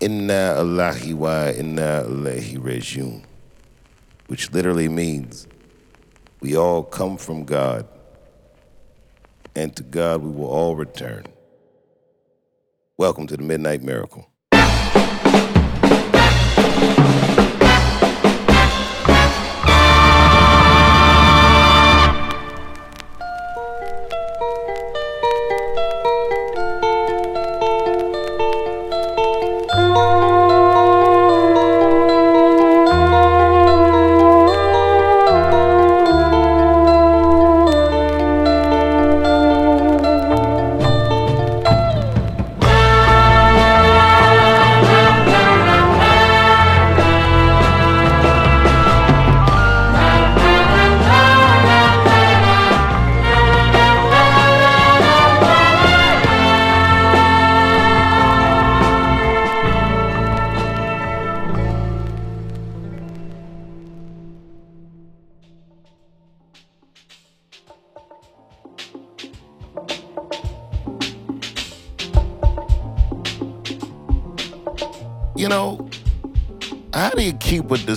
Inna 0.00 0.54
Allahi 0.56 1.12
wa 1.12 1.48
inna 1.50 2.04
Allahi 2.06 2.56
Rejun, 2.56 3.22
which 4.28 4.50
literally 4.50 4.88
means 4.88 5.46
we 6.40 6.56
all 6.56 6.82
come 6.82 7.18
from 7.18 7.44
God, 7.44 7.86
and 9.54 9.76
to 9.76 9.82
God 9.82 10.22
we 10.22 10.30
will 10.30 10.48
all 10.48 10.74
return. 10.74 11.26
Welcome 12.96 13.26
to 13.26 13.36
the 13.36 13.42
Midnight 13.42 13.82
Miracle. 13.82 14.29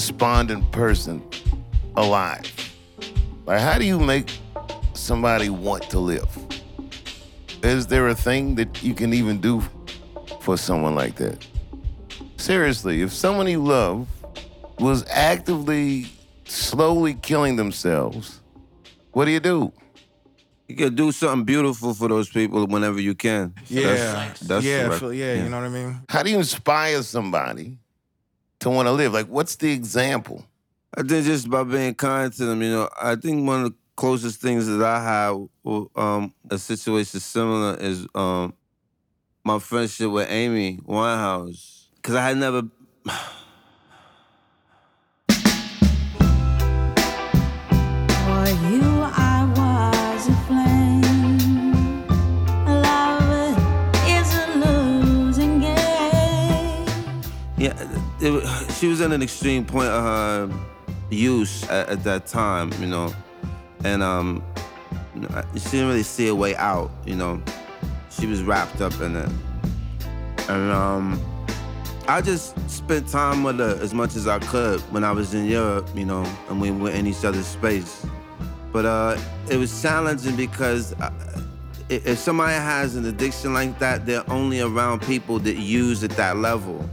Despondent 0.08 0.70
person 0.74 1.24
alive? 1.96 2.44
Like, 3.46 3.62
how 3.62 3.78
do 3.80 3.86
you 3.86 3.98
make 3.98 4.28
somebody 4.94 5.50
want 5.50 5.90
to 5.92 6.00
live? 6.00 6.28
Is 7.64 7.88
there 7.88 8.10
a 8.10 8.16
thing 8.16 8.56
that 8.56 8.84
you 8.84 8.94
can 8.94 9.14
even 9.14 9.40
do 9.40 9.64
for 10.42 10.58
someone 10.58 10.94
like 10.94 11.16
that? 11.16 11.48
Seriously, 12.36 13.02
if 13.02 13.14
someone 13.14 13.48
you 13.48 13.64
love 13.64 14.06
was 14.78 15.06
actively, 15.10 16.08
slowly 16.44 17.14
killing 17.14 17.56
themselves, 17.56 18.42
what 19.14 19.24
do 19.26 19.32
you 19.32 19.40
do? 19.40 19.72
You 20.68 20.76
can 20.76 20.96
do 20.96 21.14
something 21.14 21.46
beautiful 21.46 21.94
for 21.94 22.10
those 22.10 22.28
people 22.30 22.68
whenever 22.68 23.00
you 23.00 23.16
can. 23.16 23.54
Yeah, 23.70 23.84
That's, 23.94 24.40
that's 24.42 24.66
yeah, 24.66 24.84
correct. 24.88 25.00
feel- 25.00 25.14
yeah, 25.14 25.44
You 25.44 25.50
know 25.50 25.58
what 25.62 25.66
I 25.66 25.70
mean? 25.70 26.02
How 26.10 26.24
do 26.24 26.30
you 26.30 26.38
inspire 26.40 27.02
somebody 27.04 27.78
to 28.64 28.70
want 28.70 28.88
to 28.88 28.92
live? 28.92 29.14
Like, 29.14 29.28
what's 29.28 29.56
the 29.56 29.72
example? 29.72 30.46
I 30.96 31.04
think 31.04 31.26
just 31.26 31.50
by 31.50 31.64
being 31.64 31.96
kind 31.96 32.32
to 32.34 32.46
them, 32.46 32.62
you 32.62 32.72
know, 32.72 32.90
I 33.02 33.16
think 33.16 33.48
one 33.48 33.64
of 33.64 33.72
the 33.72 33.78
closest 33.96 34.42
things 34.42 34.68
that 34.68 34.82
I 34.82 35.04
have, 35.04 35.48
um, 35.96 36.34
a 36.50 36.58
situation 36.58 37.20
similar 37.20 37.78
is 37.78 38.08
um, 38.16 38.54
my 39.44 39.60
friendship 39.60 40.10
with 40.12 40.30
Amy 40.30 40.78
Winehouse. 40.78 41.88
Cause 42.02 42.16
I 42.16 42.28
had 42.28 42.38
never, 42.38 42.64
it, 58.24 58.72
she 58.74 58.88
was 58.88 59.02
at 59.02 59.12
an 59.12 59.22
extreme 59.22 59.66
point 59.66 59.88
of 59.90 60.04
her 60.04 60.60
use 61.10 61.64
at, 61.70 61.90
at 61.90 62.04
that 62.04 62.26
time, 62.26 62.72
you 62.80 62.88
know, 62.88 63.14
and 63.84 64.02
um, 64.02 64.44
she 65.56 65.70
didn't 65.72 65.88
really 65.88 66.04
see 66.04 66.28
a 66.30 66.36
way 66.36 66.56
out, 66.56 66.92
you 67.06 67.16
know. 67.16 67.42
She 68.10 68.26
was 68.28 68.42
wrapped 68.44 68.80
up 68.82 69.00
in 69.02 69.16
it, 69.16 69.30
and 70.50 70.72
um, 70.72 71.22
I 72.08 72.22
just 72.22 72.58
spent 72.70 73.08
time 73.08 73.44
with 73.44 73.60
her 73.60 73.78
as 73.82 73.94
much 73.94 74.16
as 74.16 74.28
I 74.28 74.40
could 74.40 74.80
when 74.94 75.04
I 75.04 75.12
was 75.12 75.34
in 75.34 75.46
Europe, 75.46 75.90
you 75.96 76.06
know, 76.06 76.24
and 76.50 76.62
we 76.62 76.72
were 76.72 76.92
in 76.92 77.08
each 77.08 77.26
other's 77.26 77.48
space. 77.48 78.06
But 78.72 78.86
uh, 78.86 79.18
it 79.50 79.58
was 79.58 79.82
challenging 79.82 80.36
because 80.36 80.94
uh, 80.94 81.12
i- 81.90 82.02
if 82.06 82.18
somebody 82.18 82.54
has 82.54 82.96
an 82.96 83.06
addiction 83.06 83.54
like 83.54 83.78
that, 83.80 84.06
they're 84.06 84.30
only 84.32 84.62
around 84.62 85.02
people 85.02 85.40
that 85.40 85.58
use 85.58 86.04
at 86.04 86.12
that 86.12 86.38
level. 86.38 86.88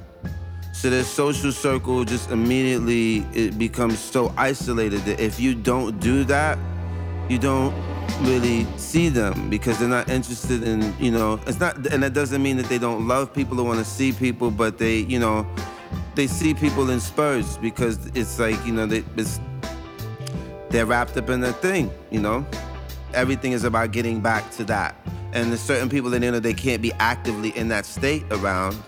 So 0.80 0.88
their 0.88 1.04
social 1.04 1.52
circle 1.52 2.06
just 2.06 2.30
immediately 2.30 3.18
it 3.34 3.58
becomes 3.58 3.98
so 3.98 4.32
isolated 4.38 5.02
that 5.02 5.20
if 5.20 5.38
you 5.38 5.54
don't 5.54 6.00
do 6.00 6.24
that, 6.24 6.58
you 7.28 7.36
don't 7.38 7.74
really 8.22 8.66
see 8.78 9.10
them 9.10 9.50
because 9.50 9.78
they're 9.78 9.90
not 9.90 10.08
interested 10.08 10.62
in, 10.62 10.94
you 10.98 11.10
know, 11.10 11.38
it's 11.46 11.60
not 11.60 11.76
and 11.88 12.02
that 12.02 12.14
doesn't 12.14 12.42
mean 12.42 12.56
that 12.56 12.64
they 12.70 12.78
don't 12.78 13.06
love 13.06 13.30
people 13.30 13.60
or 13.60 13.66
want 13.66 13.78
to 13.78 13.84
see 13.84 14.10
people, 14.10 14.50
but 14.50 14.78
they, 14.78 15.00
you 15.00 15.18
know, 15.18 15.46
they 16.14 16.26
see 16.26 16.54
people 16.54 16.88
in 16.88 16.98
spurts 16.98 17.58
because 17.58 18.06
it's 18.14 18.38
like, 18.38 18.56
you 18.64 18.72
know, 18.72 18.86
they 18.86 19.04
they're 20.70 20.86
wrapped 20.86 21.14
up 21.18 21.28
in 21.28 21.42
their 21.42 21.52
thing, 21.52 21.90
you 22.10 22.20
know? 22.20 22.46
Everything 23.12 23.52
is 23.52 23.64
about 23.64 23.92
getting 23.92 24.22
back 24.22 24.50
to 24.52 24.64
that. 24.64 24.96
And 25.34 25.50
there's 25.50 25.60
certain 25.60 25.90
people 25.90 26.08
that 26.08 26.22
you 26.22 26.30
know 26.30 26.40
they 26.40 26.54
can't 26.54 26.80
be 26.80 26.94
actively 26.94 27.50
in 27.50 27.68
that 27.68 27.84
state 27.84 28.24
around. 28.30 28.82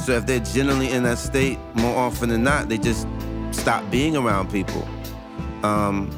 So 0.00 0.12
if 0.12 0.26
they're 0.26 0.40
generally 0.40 0.90
in 0.90 1.02
that 1.04 1.18
state 1.18 1.58
more 1.74 1.96
often 1.96 2.28
than 2.28 2.42
not, 2.44 2.68
they 2.68 2.78
just 2.78 3.06
stop 3.52 3.88
being 3.90 4.16
around 4.16 4.50
people. 4.50 4.86
Um, 5.62 6.10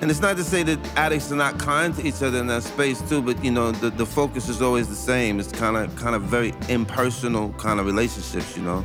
and 0.00 0.10
it's 0.10 0.20
not 0.20 0.36
to 0.38 0.44
say 0.44 0.62
that 0.62 0.78
addicts 0.96 1.30
are 1.30 1.36
not 1.36 1.58
kind 1.58 1.94
to 1.96 2.06
each 2.06 2.22
other 2.22 2.38
in 2.38 2.46
that 2.46 2.62
space 2.62 3.06
too, 3.08 3.20
but 3.20 3.42
you 3.44 3.50
know, 3.50 3.70
the, 3.70 3.90
the 3.90 4.06
focus 4.06 4.48
is 4.48 4.62
always 4.62 4.88
the 4.88 4.94
same. 4.94 5.38
It's 5.38 5.52
kind 5.52 5.76
of 5.76 5.94
kind 5.94 6.16
of 6.16 6.22
very 6.22 6.54
impersonal 6.70 7.52
kind 7.52 7.78
of 7.78 7.86
relationships, 7.86 8.56
you 8.56 8.62
know, 8.62 8.82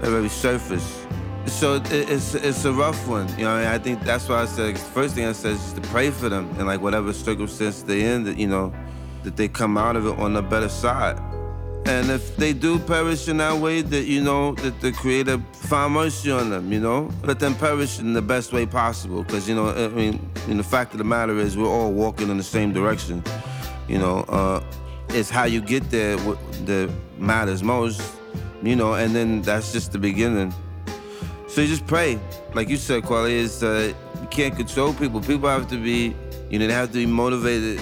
They're 0.00 0.10
very 0.10 0.30
surface. 0.30 1.06
So 1.46 1.74
it, 1.74 1.92
it's 1.92 2.34
it's 2.34 2.64
a 2.64 2.72
rough 2.72 3.06
one, 3.06 3.28
you 3.36 3.44
know. 3.44 3.54
I, 3.54 3.60
mean, 3.60 3.68
I 3.68 3.78
think 3.78 4.02
that's 4.02 4.28
why 4.28 4.42
I 4.42 4.46
said 4.46 4.74
the 4.74 4.80
first 4.80 5.14
thing 5.14 5.26
I 5.26 5.32
said 5.32 5.52
is 5.52 5.72
to 5.74 5.80
pray 5.82 6.10
for 6.10 6.28
them 6.30 6.48
and 6.58 6.66
like 6.66 6.80
whatever 6.80 7.12
circumstance 7.12 7.82
they're 7.82 8.14
in, 8.14 8.24
that 8.24 8.38
you 8.38 8.48
know, 8.48 8.72
that 9.24 9.36
they 9.36 9.48
come 9.48 9.76
out 9.76 9.94
of 9.94 10.06
it 10.06 10.18
on 10.18 10.32
the 10.32 10.42
better 10.42 10.70
side. 10.70 11.20
And 11.88 12.10
if 12.10 12.36
they 12.36 12.52
do 12.52 12.80
perish 12.80 13.28
in 13.28 13.36
that 13.36 13.56
way, 13.58 13.80
that 13.80 14.06
you 14.06 14.20
know, 14.20 14.56
that 14.56 14.80
the 14.80 14.90
Creator 14.90 15.40
find 15.52 15.94
mercy 15.94 16.32
on 16.32 16.50
them, 16.50 16.72
you 16.72 16.80
know, 16.80 17.08
let 17.22 17.38
them 17.38 17.54
perish 17.54 18.00
in 18.00 18.12
the 18.12 18.22
best 18.22 18.52
way 18.52 18.66
possible. 18.66 19.22
Because 19.22 19.48
you 19.48 19.54
know, 19.54 19.68
I 19.68 19.86
mean, 19.88 20.28
the 20.48 20.64
fact 20.64 20.92
of 20.92 20.98
the 20.98 21.04
matter 21.04 21.38
is, 21.38 21.56
we're 21.56 21.68
all 21.68 21.92
walking 21.92 22.28
in 22.28 22.38
the 22.38 22.42
same 22.42 22.72
direction. 22.72 23.22
You 23.86 23.98
know, 23.98 24.24
uh, 24.28 24.64
it's 25.10 25.30
how 25.30 25.44
you 25.44 25.60
get 25.60 25.88
there 25.90 26.16
that 26.16 26.90
matters 27.18 27.62
most. 27.62 28.02
You 28.64 28.74
know, 28.74 28.94
and 28.94 29.14
then 29.14 29.42
that's 29.42 29.72
just 29.72 29.92
the 29.92 29.98
beginning. 29.98 30.52
So 31.46 31.60
you 31.60 31.68
just 31.68 31.86
pray, 31.86 32.18
like 32.52 32.68
you 32.68 32.78
said, 32.78 33.04
Kweli. 33.04 33.30
Is 33.30 33.62
uh, 33.62 33.94
you 34.20 34.26
can't 34.26 34.56
control 34.56 34.92
people. 34.92 35.20
People 35.20 35.48
have 35.48 35.68
to 35.68 35.80
be, 35.80 36.16
you 36.50 36.58
know, 36.58 36.66
they 36.66 36.72
have 36.72 36.88
to 36.88 36.98
be 36.98 37.06
motivated 37.06 37.80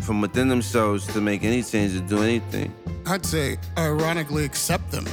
from 0.00 0.22
within 0.22 0.48
themselves 0.48 1.06
to 1.08 1.20
make 1.20 1.44
any 1.44 1.62
change 1.62 1.94
or 1.94 2.00
do 2.00 2.22
anything. 2.22 2.72
I'd 3.06 3.24
say, 3.24 3.58
ironically, 3.78 4.44
accept 4.44 4.90
them. 4.90 5.06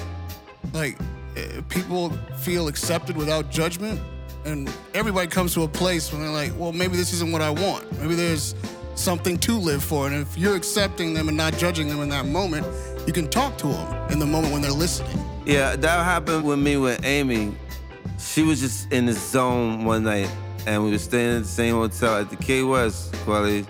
Like, 0.73 0.97
eh, 1.35 1.61
people 1.69 2.09
feel 2.37 2.67
accepted 2.67 3.15
without 3.15 3.51
judgment, 3.51 4.01
and 4.45 4.71
everybody 4.95 5.27
comes 5.27 5.53
to 5.53 5.63
a 5.63 5.67
place 5.67 6.11
when 6.11 6.21
they're 6.21 6.31
like, 6.31 6.53
well, 6.57 6.71
maybe 6.71 6.97
this 6.97 7.13
isn't 7.13 7.31
what 7.31 7.41
I 7.41 7.51
want. 7.51 7.89
Maybe 8.01 8.15
there's 8.15 8.55
something 8.95 9.37
to 9.39 9.57
live 9.57 9.83
for. 9.83 10.07
And 10.07 10.15
if 10.15 10.37
you're 10.37 10.55
accepting 10.55 11.13
them 11.13 11.27
and 11.27 11.37
not 11.37 11.57
judging 11.57 11.87
them 11.87 12.01
in 12.01 12.09
that 12.09 12.25
moment, 12.25 12.65
you 13.05 13.13
can 13.13 13.29
talk 13.29 13.57
to 13.59 13.67
them 13.67 14.11
in 14.11 14.19
the 14.19 14.25
moment 14.25 14.53
when 14.53 14.61
they're 14.61 14.71
listening. 14.71 15.17
Yeah, 15.45 15.75
that 15.75 16.03
happened 16.03 16.45
with 16.45 16.59
me 16.59 16.77
with 16.77 17.03
Amy. 17.05 17.55
She 18.17 18.43
was 18.43 18.59
just 18.59 18.91
in 18.91 19.05
the 19.05 19.13
zone 19.13 19.85
one 19.85 20.03
night, 20.03 20.29
and 20.65 20.83
we 20.83 20.91
were 20.91 20.97
staying 20.97 21.35
in 21.35 21.41
the 21.43 21.47
same 21.47 21.75
hotel 21.75 22.17
at 22.17 22.29
the 22.29 22.37
K 22.37 22.63
West. 22.63 23.11
Kweli. 23.25 23.67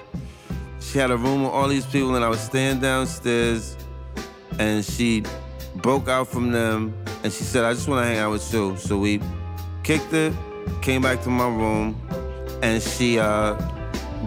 She 0.79 0.99
had 0.99 1.11
a 1.11 1.17
room 1.17 1.43
with 1.43 1.51
all 1.51 1.67
these 1.67 1.85
people, 1.85 2.15
and 2.15 2.23
I 2.23 2.29
was 2.29 2.39
staying 2.39 2.79
downstairs, 2.79 3.75
and 4.59 4.83
she 4.83 5.23
broke 5.75 6.07
out 6.07 6.27
from 6.27 6.51
them, 6.51 6.93
and 7.23 7.31
she 7.31 7.43
said, 7.43 7.63
"I 7.63 7.73
just 7.73 7.87
want 7.87 8.03
to 8.03 8.05
hang 8.05 8.19
out 8.19 8.31
with 8.31 8.53
you." 8.53 8.77
So 8.77 8.97
we 8.97 9.21
kicked 9.83 10.13
it, 10.13 10.33
came 10.81 11.01
back 11.01 11.21
to 11.23 11.29
my 11.29 11.47
room, 11.47 11.99
and 12.61 12.81
she 12.81 13.19
uh, 13.19 13.55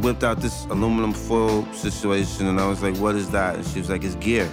whipped 0.02 0.25
out 0.25 0.40
this 0.40 0.67
aluminum 0.67 1.12
foil 1.12 1.67
situation, 1.73 2.46
and 2.46 2.61
I 2.61 2.67
was 2.67 2.82
like, 2.82 2.96
"What 2.96 3.14
is 3.14 3.31
that?" 3.31 3.56
And 3.56 3.67
she 3.67 3.78
was 3.78 3.90
like, 3.90 4.05
"It's 4.05 4.17
gear." 4.17 4.49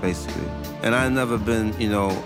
basically. 0.00 0.48
And 0.82 0.94
I've 0.94 1.12
never 1.12 1.38
been, 1.38 1.78
you 1.80 1.88
know, 1.88 2.22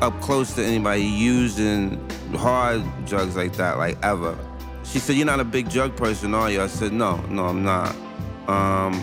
up 0.00 0.18
close 0.20 0.54
to 0.54 0.64
anybody 0.64 1.02
using 1.02 1.98
hard 2.34 2.82
drugs 3.06 3.36
like 3.36 3.54
that, 3.56 3.78
like 3.78 3.98
ever. 4.02 4.36
She 4.84 4.98
said, 4.98 5.16
"You're 5.16 5.26
not 5.26 5.40
a 5.40 5.44
big 5.44 5.68
drug 5.68 5.96
person, 5.96 6.34
are 6.34 6.50
you?" 6.50 6.62
I 6.62 6.66
said, 6.66 6.92
"No, 6.92 7.16
no, 7.28 7.46
I'm 7.46 7.62
not." 7.64 7.94
Um, 8.46 9.02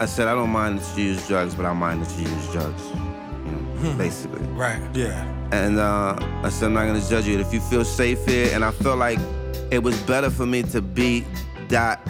I 0.00 0.06
said, 0.06 0.28
"I 0.28 0.34
don't 0.34 0.50
mind 0.50 0.78
that 0.80 0.98
you 0.98 1.04
use 1.04 1.28
drugs, 1.28 1.54
but 1.54 1.66
I 1.66 1.74
mind 1.74 2.02
that 2.02 2.18
you 2.18 2.26
use 2.26 2.48
drugs." 2.48 2.82
You 3.44 3.52
know, 3.52 3.94
basically. 3.98 4.40
Right. 4.48 4.80
Yeah. 4.94 5.26
And 5.52 5.78
uh, 5.78 6.16
I 6.42 6.48
said, 6.48 6.66
I'm 6.66 6.72
not 6.74 6.86
gonna 6.86 7.06
judge 7.06 7.26
you. 7.26 7.38
If 7.38 7.52
you 7.52 7.60
feel 7.60 7.84
safe 7.84 8.24
here, 8.24 8.50
and 8.54 8.64
I 8.64 8.70
felt 8.70 8.98
like 8.98 9.18
it 9.70 9.82
was 9.82 10.00
better 10.02 10.30
for 10.30 10.46
me 10.46 10.62
to 10.64 10.80
be 10.80 11.26
that 11.68 12.00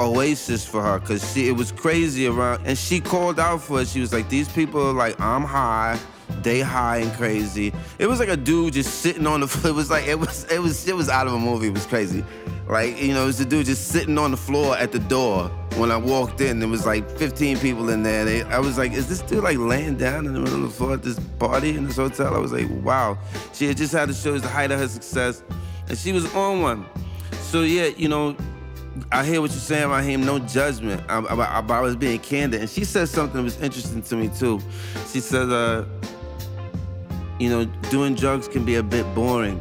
oasis 0.00 0.64
for 0.64 0.80
her, 0.80 1.00
cause 1.00 1.32
she 1.32 1.48
it 1.48 1.52
was 1.52 1.72
crazy 1.72 2.28
around, 2.28 2.64
and 2.66 2.78
she 2.78 3.00
called 3.00 3.40
out 3.40 3.60
for 3.60 3.80
it. 3.80 3.88
She 3.88 4.00
was 4.00 4.12
like, 4.12 4.28
these 4.28 4.48
people 4.48 4.80
are 4.80 4.92
like, 4.92 5.20
I'm 5.20 5.42
high, 5.42 5.98
they 6.42 6.60
high 6.60 6.98
and 6.98 7.12
crazy. 7.14 7.72
It 7.98 8.06
was 8.06 8.20
like 8.20 8.28
a 8.28 8.36
dude 8.36 8.74
just 8.74 9.00
sitting 9.00 9.26
on 9.26 9.40
the. 9.40 9.48
floor. 9.48 9.64
It 9.72 9.74
was 9.74 9.90
like 9.90 10.06
it 10.06 10.18
was 10.20 10.44
it 10.52 10.60
was 10.60 10.86
it 10.86 10.94
was 10.94 11.08
out 11.08 11.26
of 11.26 11.32
a 11.32 11.38
movie. 11.38 11.66
It 11.68 11.74
was 11.74 11.86
crazy. 11.86 12.24
Like 12.68 13.00
you 13.00 13.12
know, 13.12 13.24
it 13.24 13.26
was 13.26 13.38
the 13.38 13.44
dude 13.44 13.66
just 13.66 13.88
sitting 13.88 14.18
on 14.18 14.30
the 14.30 14.36
floor 14.36 14.76
at 14.76 14.92
the 14.92 14.98
door. 14.98 15.50
When 15.76 15.90
I 15.90 15.96
walked 15.96 16.40
in, 16.40 16.60
there 16.60 16.68
was 16.68 16.86
like 16.86 17.08
15 17.18 17.58
people 17.58 17.88
in 17.88 18.02
there. 18.02 18.24
They, 18.24 18.42
I 18.44 18.60
was 18.60 18.78
like, 18.78 18.92
is 18.92 19.08
this 19.08 19.20
dude 19.22 19.42
like 19.42 19.58
laying 19.58 19.96
down 19.96 20.26
in 20.26 20.32
the 20.32 20.38
middle 20.38 20.56
of 20.56 20.62
the 20.62 20.68
floor 20.68 20.94
at 20.94 21.02
this 21.02 21.18
party 21.38 21.70
in 21.70 21.84
this 21.84 21.96
hotel? 21.96 22.34
I 22.34 22.38
was 22.38 22.52
like, 22.52 22.68
wow. 22.84 23.18
She 23.52 23.66
had 23.66 23.76
just 23.76 23.92
had 23.92 24.08
to 24.08 24.14
show 24.14 24.34
us 24.34 24.42
the 24.42 24.48
height 24.48 24.70
of 24.70 24.78
her 24.78 24.88
success, 24.88 25.42
and 25.88 25.98
she 25.98 26.12
was 26.12 26.32
on 26.34 26.62
one. 26.62 26.86
So 27.32 27.62
yeah, 27.62 27.86
you 27.86 28.08
know, 28.08 28.36
I 29.10 29.24
hear 29.24 29.40
what 29.40 29.50
you're 29.50 29.58
saying 29.58 29.84
about 29.84 30.04
him, 30.04 30.24
no 30.24 30.38
judgment. 30.38 31.02
I 31.08 31.80
was 31.80 31.96
being 31.96 32.20
candid. 32.20 32.60
And 32.60 32.70
she 32.70 32.84
said 32.84 33.08
something 33.08 33.36
that 33.36 33.42
was 33.42 33.60
interesting 33.60 34.02
to 34.02 34.16
me 34.16 34.28
too. 34.28 34.60
She 35.12 35.20
said, 35.20 35.50
uh, 35.50 35.84
you 37.38 37.48
know, 37.48 37.64
doing 37.90 38.14
drugs 38.14 38.46
can 38.46 38.64
be 38.64 38.76
a 38.76 38.82
bit 38.82 39.12
boring. 39.14 39.60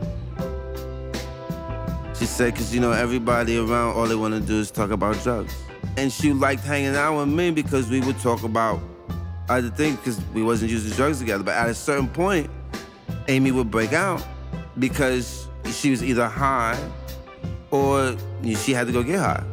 She 2.16 2.26
said, 2.26 2.54
because, 2.54 2.74
you 2.74 2.80
know, 2.80 2.92
everybody 2.92 3.58
around, 3.58 3.96
all 3.96 4.06
they 4.06 4.16
want 4.16 4.36
to 4.36 4.40
do 4.40 4.60
is 4.60 4.70
talk 4.70 4.92
about 4.92 5.22
drugs. 5.24 5.56
And 5.98 6.12
she 6.12 6.34
liked 6.34 6.64
hanging 6.64 6.96
out 6.96 7.18
with 7.18 7.30
me 7.30 7.52
because 7.52 7.90
we 7.90 8.02
would 8.02 8.20
talk 8.20 8.44
about 8.44 8.80
other 9.50 9.70
things 9.70 9.98
because 9.98 10.22
we 10.34 10.42
wasn't 10.44 10.72
using 10.72 10.92
drugs 10.96 11.20
together. 11.20 11.44
But 11.44 11.56
at 11.56 11.70
a 11.70 11.76
certain 11.76 12.08
point, 12.08 12.50
Amy 13.28 13.52
would 13.52 13.70
break 13.70 13.94
out 13.94 14.26
because 14.80 15.48
she 15.66 15.92
was 15.92 16.04
either 16.04 16.28
high 16.28 16.80
or 17.72 18.16
she 18.58 18.74
had 18.74 18.88
to 18.88 18.94
go 18.94 19.04
get 19.04 19.20
high. 19.20 19.44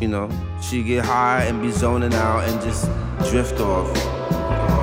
You 0.00 0.08
know, 0.08 0.30
she'd 0.60 0.86
get 0.86 1.04
high 1.04 1.44
and 1.44 1.62
be 1.62 1.70
zoning 1.70 2.14
out 2.14 2.48
and 2.48 2.60
just 2.60 2.86
drift 3.30 3.60
off. 3.60 4.73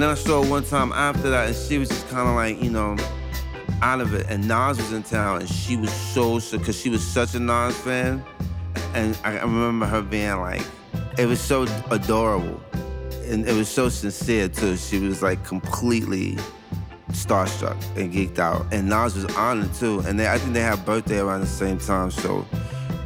And 0.00 0.04
then 0.08 0.12
I 0.12 0.18
saw 0.18 0.42
her 0.42 0.48
one 0.48 0.64
time 0.64 0.94
after 0.94 1.28
that, 1.28 1.48
and 1.48 1.54
she 1.54 1.76
was 1.76 1.90
just 1.90 2.08
kind 2.08 2.26
of 2.26 2.34
like, 2.34 2.62
you 2.62 2.70
know, 2.70 2.96
out 3.82 4.00
of 4.00 4.14
it. 4.14 4.24
And 4.30 4.48
Nas 4.48 4.78
was 4.78 4.92
in 4.94 5.02
town, 5.02 5.40
and 5.40 5.46
she 5.46 5.76
was 5.76 5.92
so, 5.92 6.40
because 6.56 6.80
she 6.80 6.88
was 6.88 7.06
such 7.06 7.34
a 7.34 7.38
Nas 7.38 7.76
fan. 7.76 8.24
And 8.94 9.18
I 9.24 9.36
I 9.36 9.42
remember 9.42 9.84
her 9.84 10.00
being 10.00 10.38
like, 10.38 10.62
it 11.18 11.26
was 11.26 11.38
so 11.38 11.66
adorable. 11.90 12.62
And 13.26 13.46
it 13.46 13.54
was 13.54 13.68
so 13.68 13.90
sincere, 13.90 14.48
too. 14.48 14.78
She 14.78 15.00
was 15.00 15.20
like 15.20 15.44
completely 15.44 16.38
starstruck 17.10 17.76
and 17.94 18.10
geeked 18.10 18.38
out. 18.38 18.72
And 18.72 18.88
Nas 18.88 19.14
was 19.14 19.26
honored, 19.36 19.74
too. 19.74 20.00
And 20.06 20.18
they, 20.18 20.30
I 20.30 20.38
think 20.38 20.54
they 20.54 20.62
had 20.62 20.82
birthday 20.86 21.18
around 21.18 21.42
the 21.42 21.46
same 21.46 21.76
time, 21.76 22.10
so. 22.10 22.46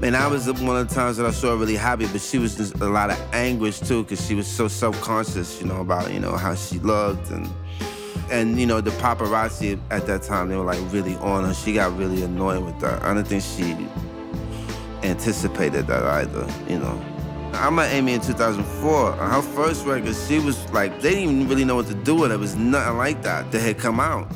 And 0.03 0.15
that 0.15 0.31
was 0.31 0.47
one 0.61 0.77
of 0.77 0.89
the 0.89 0.95
times 0.95 1.17
that 1.17 1.27
I 1.27 1.31
saw 1.31 1.51
her 1.51 1.57
really 1.57 1.77
happy, 1.77 2.07
but 2.07 2.21
she 2.21 2.39
was 2.39 2.57
just 2.57 2.75
a 2.81 2.87
lot 2.87 3.11
of 3.11 3.19
anguish 3.33 3.81
too, 3.81 4.03
because 4.03 4.27
she 4.27 4.35
was 4.35 4.47
so 4.47 4.69
self-conscious, 4.69 5.61
you 5.61 5.67
know, 5.67 5.81
about 5.81 6.13
you 6.13 6.21
know 6.21 6.37
how 6.37 6.55
she 6.55 6.79
looked 6.81 7.31
and 7.31 7.49
and 8.31 8.59
you 8.59 8.67
know 8.67 8.81
the 8.81 8.91
paparazzi 8.93 9.79
at 9.91 10.07
that 10.07 10.23
time 10.23 10.49
they 10.49 10.57
were 10.57 10.65
like 10.65 10.81
really 10.93 11.17
on 11.17 11.45
her. 11.45 11.55
She 11.55 11.75
got 11.75 11.97
really 11.97 12.23
annoyed 12.23 12.65
with 12.65 12.79
that. 12.81 13.03
I 13.03 13.15
don't 13.15 13.27
think 13.27 13.43
she 13.43 13.77
anticipated 15.03 15.87
that 15.87 16.03
either, 16.03 16.47
you 16.69 16.79
know. 16.79 17.01
I 17.55 17.71
met 17.71 17.93
Amy 17.93 18.15
in 18.15 18.21
2004. 18.21 19.13
Her 19.13 19.43
first 19.43 19.87
record, 19.87 20.17
she 20.17 20.41
was 20.41 20.71
like, 20.73 21.01
they 21.01 21.11
didn't 21.11 21.31
even 21.31 21.49
really 21.49 21.65
know 21.65 21.77
what 21.77 21.87
to 21.87 21.95
do 21.95 22.17
with 22.17 22.33
it. 22.33 22.35
It 22.35 22.41
was 22.41 22.57
nothing 22.57 22.97
like 22.97 23.23
that 23.23 23.53
that 23.53 23.61
had 23.61 23.79
come 23.79 24.01
out. 24.01 24.29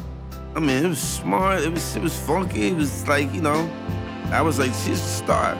I 0.54 0.60
mean, 0.60 0.84
it 0.84 0.88
was 0.88 1.00
smart. 1.00 1.62
It 1.62 1.72
was 1.72 1.96
it 1.96 2.02
was 2.02 2.16
funky. 2.18 2.68
It 2.68 2.76
was 2.76 3.06
like, 3.08 3.32
you 3.34 3.42
know, 3.42 3.68
I 4.30 4.42
was 4.42 4.58
like, 4.58 4.72
she's 4.72 5.00
a 5.00 5.08
star. 5.24 5.54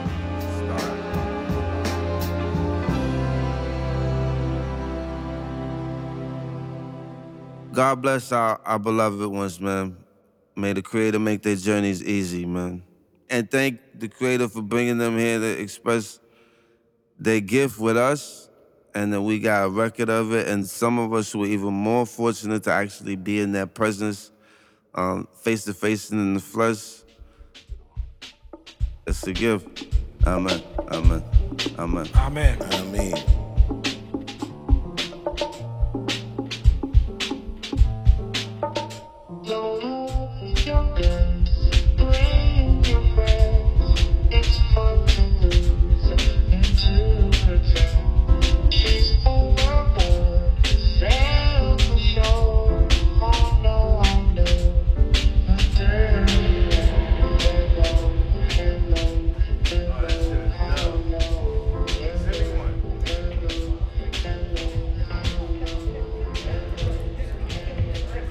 God 7.73 8.01
bless 8.01 8.31
our, 8.31 8.61
our 8.65 8.77
beloved 8.77 9.25
ones, 9.27 9.59
man. 9.59 9.97
May 10.55 10.73
the 10.73 10.81
Creator 10.81 11.17
make 11.17 11.41
their 11.41 11.55
journeys 11.55 12.03
easy, 12.03 12.45
man. 12.45 12.83
And 13.29 13.49
thank 13.49 13.79
the 13.95 14.07
Creator 14.07 14.49
for 14.49 14.61
bringing 14.61 14.97
them 14.97 15.17
here 15.17 15.39
to 15.39 15.59
express 15.59 16.19
their 17.17 17.39
gift 17.39 17.79
with 17.79 17.97
us, 17.97 18.49
and 18.93 19.13
that 19.13 19.21
we 19.21 19.39
got 19.39 19.65
a 19.65 19.69
record 19.69 20.09
of 20.09 20.33
it. 20.33 20.47
And 20.47 20.67
some 20.67 20.99
of 20.99 21.13
us 21.13 21.33
were 21.33 21.45
even 21.45 21.73
more 21.73 22.05
fortunate 22.05 22.63
to 22.63 22.71
actually 22.71 23.15
be 23.15 23.39
in 23.39 23.51
their 23.51 23.67
presence, 23.67 24.31
um, 24.93 25.27
face 25.41 25.63
to 25.65 25.73
face 25.73 26.11
and 26.11 26.19
in 26.19 26.33
the 26.35 26.39
flesh. 26.39 27.03
It's 29.09 29.25
a 29.25 29.33
gift. 29.33 29.87
Amen. 30.27 30.61
Amen. 30.91 31.23
Amen. 31.79 32.07
Amen. 32.15 32.57
I 32.61 33.38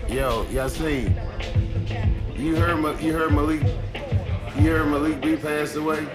yo, 0.09 0.45
Yasiin, 0.47 1.15
you 2.39 2.57
heard 2.57 2.79
Ma- 2.81 2.99
you 2.99 3.13
heard 3.13 3.33
Malik, 3.33 3.63
you 4.57 4.71
heard 4.71 4.89
Malik 4.89 5.21
B 5.21 5.37
passed 5.37 5.77
away 5.77 6.07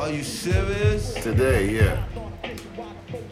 Are 0.00 0.10
you 0.10 0.22
serious? 0.22 1.14
today, 1.14 1.74
yeah. 1.74 2.04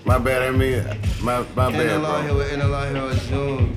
My 0.04 0.18
bad, 0.18 0.42
I 0.42 0.50
mean, 0.50 0.84
my 1.22 1.40
my 1.54 1.70
bad, 1.70 2.00
bro. 2.00 2.22
here, 2.44 2.54
in 2.54 2.62
Allah 2.62 2.88
here, 2.88 3.12
Zoom. 3.26 3.76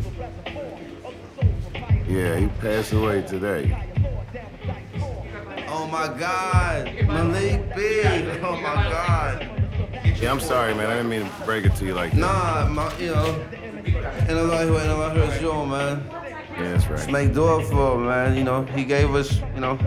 Yeah, 2.08 2.38
he 2.38 2.48
passed 2.62 2.94
away 2.94 3.22
today. 3.24 3.76
Oh 5.68 5.88
my 5.88 6.08
God, 6.20 6.86
Malik 7.08 7.76
B. 7.76 8.02
Oh 8.42 8.56
my 8.56 8.76
God. 8.90 9.50
Yeah, 10.20 10.32
I'm 10.32 10.40
sorry, 10.40 10.74
man. 10.74 10.88
I 10.88 10.96
didn't 10.98 11.10
mean 11.10 11.22
to 11.26 11.46
break 11.46 11.66
it 11.66 11.76
to 11.78 11.86
you 11.86 11.94
like 11.94 12.12
that. 12.12 12.20
Nah, 12.20 12.68
my, 12.68 12.98
you 12.98 13.08
know, 13.12 13.46
in 14.30 14.38
Allah 14.38 14.64
here, 14.64 14.80
in 14.80 14.90
Allah 14.90 15.14
here, 15.14 15.40
Zoom, 15.40 15.70
man. 15.72 16.06
Yeah, 16.12 16.78
that's 16.78 16.88
Let's 16.88 17.08
make 17.08 17.34
door 17.34 17.64
for 17.64 17.96
him, 17.96 18.06
man. 18.06 18.38
You 18.38 18.44
know, 18.44 18.64
he 18.64 18.86
gave 18.86 19.16
us, 19.16 19.42
you 19.56 19.62
know, 19.62 19.80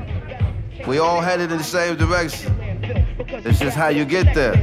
we 0.87 0.99
all 0.99 1.21
headed 1.21 1.53
in 1.53 1.59
the 1.59 1.65
same 1.65 1.97
direction. 1.97 2.53
It's 3.29 3.61
just 3.61 3.77
how 3.77 3.89
you 3.89 4.05
get 4.05 4.35
there, 4.35 4.57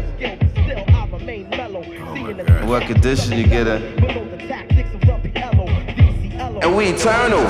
Oh 2.01 2.67
what 2.67 2.83
condition 2.83 3.37
you 3.37 3.47
get 3.47 3.67
in. 3.67 3.81
And 6.61 6.75
we 6.75 6.89
eternal. 6.89 7.45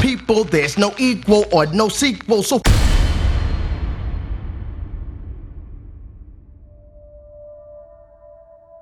People, 0.00 0.42
there's 0.42 0.76
no 0.76 0.92
equal 0.98 1.44
or 1.52 1.66
no 1.66 1.88
sequel, 1.88 2.42
so 2.42 2.60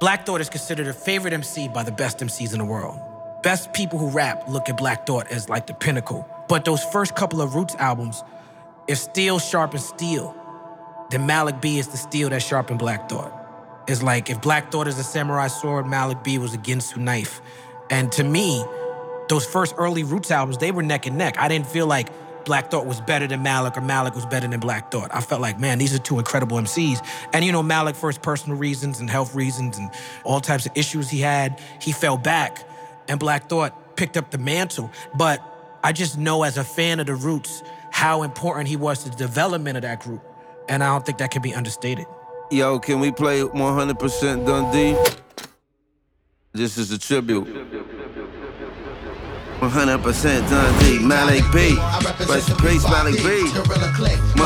Black 0.01 0.27
Thought 0.27 0.41
is 0.41 0.49
considered 0.49 0.87
a 0.87 0.93
favorite 0.93 1.33
MC 1.33 1.67
by 1.67 1.83
the 1.83 1.91
best 1.91 2.19
MCs 2.19 2.53
in 2.53 2.59
the 2.61 2.65
world. 2.65 3.01
best 3.43 3.73
people 3.73 3.99
who 3.99 4.11
rap 4.11 4.49
look 4.49 4.69
at 4.69 4.77
Black 4.77 5.07
Thought 5.07 5.29
as 5.29 5.49
like 5.49 5.67
the 5.67 5.75
pinnacle. 5.75 6.29
But 6.49 6.65
those 6.65 6.85
first 6.85 7.15
couple 7.17 7.41
of 7.41 7.55
Roots 7.55 7.75
albums, 7.77 8.23
if 8.89 8.99
steel 8.99 9.39
sharpens 9.39 9.85
steel, 9.85 10.35
then 11.11 11.27
Malik 11.27 11.61
B 11.61 11.79
is 11.79 11.89
the 11.89 11.97
steel 11.97 12.29
that 12.31 12.43
sharpened 12.43 12.79
Black 12.79 13.09
Thought. 13.09 13.33
It's 13.89 14.03
like 14.03 14.29
if 14.31 14.41
Black 14.41 14.71
Thought 14.71 14.87
is 14.87 14.99
a 14.99 15.05
samurai 15.05 15.49
sword, 15.49 15.87
Malik 15.87 16.23
B 16.23 16.39
was 16.39 16.53
a 16.55 16.59
Ginsu 16.59 16.99
knife. 16.99 17.41
And 17.91 18.13
to 18.13 18.25
me, 18.25 18.65
those 19.29 19.47
first 19.47 19.75
early 19.79 20.05
Roots 20.05 20.31
albums, 20.31 20.59
they 20.59 20.71
were 20.71 20.83
neck 20.83 21.07
and 21.07 21.17
neck. 21.17 21.37
I 21.39 21.49
didn't 21.49 21.67
feel 21.67 21.87
like 21.87 22.09
Black 22.49 22.71
Thought 22.71 22.87
was 22.87 23.03
better 23.03 23.27
than 23.27 23.43
Malik 23.43 23.77
or 23.77 23.83
Malik 23.83 24.15
was 24.15 24.25
better 24.25 24.49
than 24.49 24.59
Black 24.59 24.91
Thought. 24.91 25.15
I 25.15 25.21
felt 25.21 25.43
like, 25.43 25.61
man, 25.61 25.77
these 25.77 25.95
are 25.95 25.99
two 25.99 26.19
incredible 26.19 26.57
MCs. 26.57 27.07
And 27.35 27.45
you 27.45 27.53
know, 27.53 27.63
Malik, 27.63 27.95
for 27.95 28.09
his 28.09 28.17
personal 28.17 28.57
reasons 28.57 29.01
and 29.01 29.11
health 29.11 29.35
reasons 29.35 29.77
and 29.77 29.91
all 30.25 30.41
types 30.41 30.65
of 30.65 30.73
issues 30.75 31.11
he 31.11 31.21
had, 31.21 31.61
he 31.79 31.93
fell 31.93 32.17
back. 32.17 32.67
And 33.07 33.21
Black 33.21 33.51
Thought 33.51 33.97
picked 33.97 34.17
up 34.17 34.31
the 34.31 34.39
mantle. 34.39 34.91
But 35.15 35.43
I 35.85 35.93
just 35.93 36.17
know 36.17 36.43
as 36.43 36.57
a 36.57 36.65
fan 36.65 37.01
of 37.01 37.07
the 37.07 37.17
Roots 37.17 37.63
how 37.91 38.23
important 38.23 38.67
he 38.67 38.77
was 38.77 39.05
to 39.05 39.11
the 39.11 39.17
development 39.17 39.77
of 39.77 39.83
that 39.83 40.01
group. 40.01 40.25
And 40.71 40.83
I 40.83 40.87
don't 40.87 41.05
think 41.05 41.19
that 41.19 41.31
can 41.31 41.43
be 41.43 41.55
understated. 41.55 42.07
Yo, 42.51 42.79
can 42.79 42.99
we 42.99 43.13
play 43.13 43.41
100% 43.41 44.47
Dundee? 44.47 44.97
This 46.55 46.79
is 46.79 46.91
a 46.93 46.99
tribute. 46.99 47.47
100% 49.61 50.49
Dundee, 50.49 51.03
Malik 51.05 51.43
B. 51.51 51.75
Rest 52.31 52.51
in 52.51 52.57
peace, 52.63 52.87
Malik 52.87 53.17
B. 53.19 53.43
100% 53.51 54.39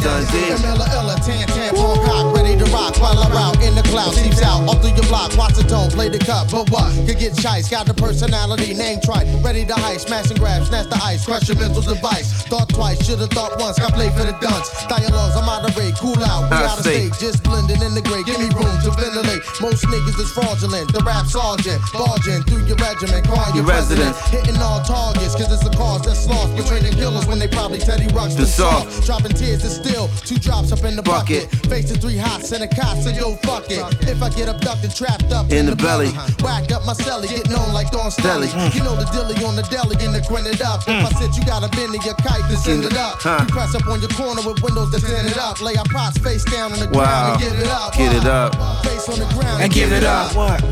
Dundee. 0.00 0.56
Miller, 0.62 0.88
Illa, 0.96 1.16
tan, 1.20 1.46
tan, 1.48 1.74
palm 1.74 1.98
cock, 2.06 2.34
ready 2.34 2.56
to 2.56 2.64
rock 2.72 2.96
while 2.96 3.18
I'm 3.18 3.36
out 3.36 3.60
in 3.62 3.74
the 3.74 3.82
clouds. 3.82 4.16
Seeps 4.16 4.40
out, 4.40 4.64
all 4.64 4.76
through 4.80 4.96
your 4.96 5.04
block, 5.12 5.36
watch 5.36 5.54
the 5.54 5.64
tone, 5.64 5.90
play 5.90 6.08
the 6.08 6.18
cup. 6.18 6.50
But 6.50 6.70
what? 6.70 6.88
Could 7.04 7.18
get 7.18 7.36
chice, 7.36 7.68
got 7.68 7.84
the 7.84 7.92
personality, 7.92 8.72
name 8.72 9.00
tried. 9.04 9.28
Ready 9.44 9.66
to 9.66 9.74
heist, 9.74 10.08
smash 10.08 10.30
and 10.30 10.40
grab, 10.40 10.64
snatch 10.64 10.88
the 10.88 10.96
ice, 11.04 11.26
crush 11.26 11.48
your 11.48 11.58
mental 11.58 11.82
device. 11.82 12.42
Thought 12.48 12.70
twice, 12.70 13.04
should've 13.04 13.28
thought 13.30 13.60
once, 13.60 13.78
got 13.78 13.92
played 13.92 14.12
for 14.12 14.24
the 14.24 14.36
dunce. 14.40 14.72
Dialogues, 14.88 15.36
I'm 15.36 15.48
out 15.48 15.68
of 15.68 15.76
rate, 15.76 15.94
cool 16.00 16.16
out, 16.24 16.48
we 16.48 16.56
I 16.56 16.64
out 16.72 16.78
of 16.78 16.84
see. 16.84 17.10
state, 17.10 17.20
just 17.20 17.44
blending 17.44 17.82
in 17.82 17.92
the 17.92 18.00
gray. 18.00 18.24
Give 18.24 18.40
me 18.40 18.48
room 18.56 18.72
to 18.80 18.90
ventilate. 18.96 19.44
Most 19.60 19.84
niggas 19.84 20.16
is 20.16 20.32
fraudulent, 20.32 20.88
the 20.88 21.04
rap 21.04 21.26
sergeant, 21.28 21.84
barging 21.92 22.40
through 22.48 22.64
your 22.64 22.80
regiment, 22.80 23.28
calling 23.28 23.52
Your 23.52 23.64
your 23.64 23.68
president. 23.68 24.21
Resident. 24.22 24.46
Hitting 24.46 24.62
all 24.62 24.80
targets, 24.82 25.34
cause 25.34 25.52
it's 25.52 25.64
a 25.66 25.70
cause 25.76 26.02
that's 26.02 26.26
lost. 26.28 26.56
Betraying 26.56 26.92
killers 26.94 27.26
when 27.26 27.38
they 27.38 27.48
probably 27.48 27.78
Teddy 27.78 28.06
Rush 28.14 28.34
The 28.34 28.42
the 28.42 28.46
soft. 28.46 28.92
soft. 28.92 29.06
Dropping 29.06 29.32
tears 29.36 29.64
is 29.64 29.74
still 29.76 30.08
two 30.24 30.36
drops 30.38 30.72
up 30.72 30.84
in 30.84 30.96
the 30.96 31.02
Bucket. 31.02 31.50
bucket. 31.50 31.66
Facing 31.70 31.98
three 32.00 32.16
hots 32.16 32.52
and 32.52 32.62
a 32.64 32.68
cop, 32.68 32.96
so 32.98 33.10
yo, 33.10 33.36
fuck 33.42 33.70
it. 33.70 33.82
If 34.08 34.22
I 34.22 34.28
get 34.30 34.48
abducted, 34.48 34.94
trapped 34.94 35.32
up 35.32 35.50
In 35.50 35.66
the 35.66 35.76
belly. 35.76 36.10
whacked 36.42 36.72
up 36.72 36.84
my 36.84 36.94
celly, 36.94 37.28
getting 37.28 37.54
on 37.54 37.72
like 37.72 37.90
Don 37.90 38.10
Stelly. 38.10 38.50
Deli. 38.52 38.70
You 38.76 38.82
know 38.84 38.96
the 38.96 39.06
dilly 39.12 39.36
on 39.44 39.56
the 39.56 39.62
deli 39.68 39.96
and 40.04 40.14
the 40.14 40.22
grin 40.28 40.46
it 40.46 40.62
up. 40.62 40.82
If 40.82 40.88
I 40.88 41.10
mm. 41.10 41.18
said 41.18 41.34
you 41.36 41.44
got 41.44 41.62
a 41.64 41.68
bend 41.76 41.94
in 41.94 42.00
your 42.02 42.14
kite, 42.22 42.42
then 42.48 42.56
send 42.58 42.84
it 42.84 42.96
up. 42.96 43.20
Huh. 43.20 43.44
You 43.44 43.46
press 43.52 43.74
up 43.74 43.86
on 43.88 44.00
your 44.00 44.10
corner 44.10 44.42
with 44.42 44.62
windows 44.62 44.90
that 44.92 45.00
send 45.00 45.28
it 45.28 45.38
up. 45.38 45.60
Lay 45.60 45.76
our 45.76 45.84
pots 45.92 46.18
face 46.18 46.44
down 46.44 46.72
on 46.72 46.78
the 46.78 46.88
Wow. 46.92 47.36
ground 47.36 47.42
and 47.42 47.50
get 47.52 47.60
it 47.60 47.68
up. 47.68 47.92
Get 47.94 48.12
it 48.16 48.26
up. 48.26 48.84
Face 48.84 49.08
on 49.08 49.18
the 49.18 49.26
ground 49.34 49.62
And 49.62 49.72
give 49.72 49.92
it 49.92 50.04
up. 50.04 50.32
Yo, 50.34 50.46
yo, 50.46 50.71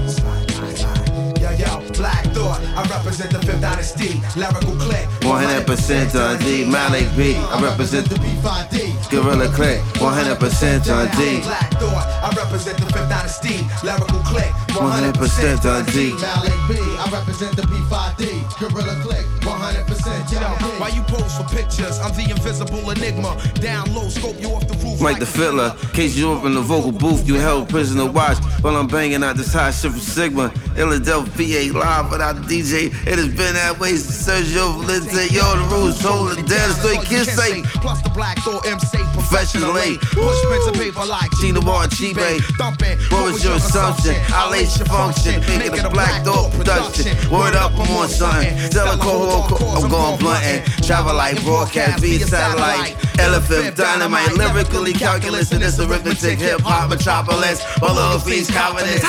Black 1.93 2.25
thought, 2.33 2.61
I 2.77 2.89
represent 2.89 3.33
the 3.33 3.41
Fifth 3.41 3.61
Dynasty. 3.61 4.21
Lyrical 4.39 4.77
click, 4.77 5.07
100% 5.21 6.15
on 6.17 6.39
D, 6.41 6.65
Malik 6.65 7.09
B. 7.17 7.37
I 7.37 7.61
represent 7.61 8.09
the 8.09 8.17
B5D. 8.17 9.11
Gorilla 9.11 9.49
Click, 9.53 9.81
100% 9.99 10.89
on 10.89 11.11
D. 11.19 11.41
Black 11.43 11.71
Thought, 11.73 12.07
I 12.23 12.31
represent 12.37 12.79
the 12.79 12.87
Fifth 12.87 13.09
Dynasty. 13.09 13.67
Lyrical 13.85 14.21
Click, 14.21 14.53
100% 14.73 15.65
on 15.67 15.85
D. 15.93 16.13
Malik 16.15 16.61
B. 16.69 16.79
I 16.79 17.09
represent 17.13 17.57
the 17.57 17.63
B5D. 17.63 18.59
Gorilla 18.61 18.97
Click, 19.03 19.27
100% 19.43 20.33
Yo, 20.33 20.39
why 20.79 20.89
you 20.89 21.03
pose 21.03 21.37
for 21.37 21.45
pictures? 21.55 21.99
I'm 21.99 22.15
the 22.15 22.31
invisible 22.31 22.89
enigma. 22.91 23.37
Down 23.55 23.93
low, 23.93 24.09
scope 24.09 24.41
you 24.41 24.49
off 24.51 24.67
the 24.69 24.75
roof. 24.79 25.01
Mike 25.01 25.19
the 25.19 25.27
Fiddler, 25.27 25.75
case 25.93 26.17
you 26.17 26.33
up 26.33 26.45
in 26.45 26.55
the 26.55 26.61
vocal 26.61 26.93
booth, 26.93 27.27
you 27.27 27.35
held 27.35 27.69
prisoner 27.69 28.11
watch 28.11 28.39
while 28.63 28.77
I'm 28.77 28.87
banging 28.87 29.25
out 29.25 29.37
this 29.37 29.53
high 29.53 29.73
shit 29.73 29.91
from 29.91 30.01
Sigma. 30.01 30.51
Philadelphia. 30.77 31.50
Philadelphia 31.51 31.73
live 31.73 32.11
without 32.11 32.37
the 32.37 32.43
DJ. 32.43 32.87
It 33.07 33.19
has 33.19 33.29
been 33.29 33.55
that 33.55 33.79
way 33.79 33.97
since 33.97 34.27
Sergio 34.27 34.79
Valente. 34.79 35.31
Yo, 35.31 35.43
the 35.57 35.67
rules 35.75 36.01
holding 36.01 36.45
down. 36.45 36.71
Straight 36.75 37.03
kiss 37.03 37.35
say. 37.35 37.63
Plus 37.83 38.01
the 38.03 38.11
Black 38.11 38.39
Thought 38.39 38.67
MC 38.67 38.99
Professionally. 39.13 39.99
Push 39.99 40.43
pen 40.47 40.61
to 40.67 40.79
paper 40.79 41.05
like 41.05 41.31
Gina 41.41 41.61
Bar 41.61 41.89
Chibe. 41.89 42.41
Thumping. 42.57 42.99
What 43.11 43.33
was 43.33 43.45
your 43.45 43.57
assumption? 43.57 44.15
I'll 44.31 44.51
lace 44.51 44.79
your 44.79 44.87
function. 44.87 45.41
Make 45.59 45.73
it 45.73 45.85
a 45.85 45.91
black 45.91 46.25
dog 46.25 46.53
production. 46.53 47.17
Word 47.31 47.57
up, 47.57 47.73
I'm 47.75 47.91
on 47.99 48.09
something. 48.09 48.57
Stella 48.71 48.97
Coho, 48.99 49.43
I'm 49.75 49.89
going 49.91 50.19
blunt 50.19 50.45
and 50.45 50.63
travel 50.85 51.15
like 51.15 51.43
broadcast 51.43 52.01
via 52.01 52.21
satellite. 52.21 52.97
Elephant 53.19 53.77
dynamite, 53.77 54.33
lyrically 54.33 54.93
calculus 54.93 55.53
in 55.53 55.61
this 55.61 55.79
arithmetic. 55.79 56.39
Hip 56.39 56.61
hop 56.61 56.91
metropolis. 56.91 57.61
All 57.83 57.99
of 57.99 58.25
the 58.25 58.31
fees 58.31 58.51
confidence. 58.51 59.03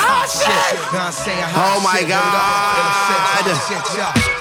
Oh 1.54 1.80
my 1.84 2.02
God. 2.06 2.21
Ah. 2.24 2.62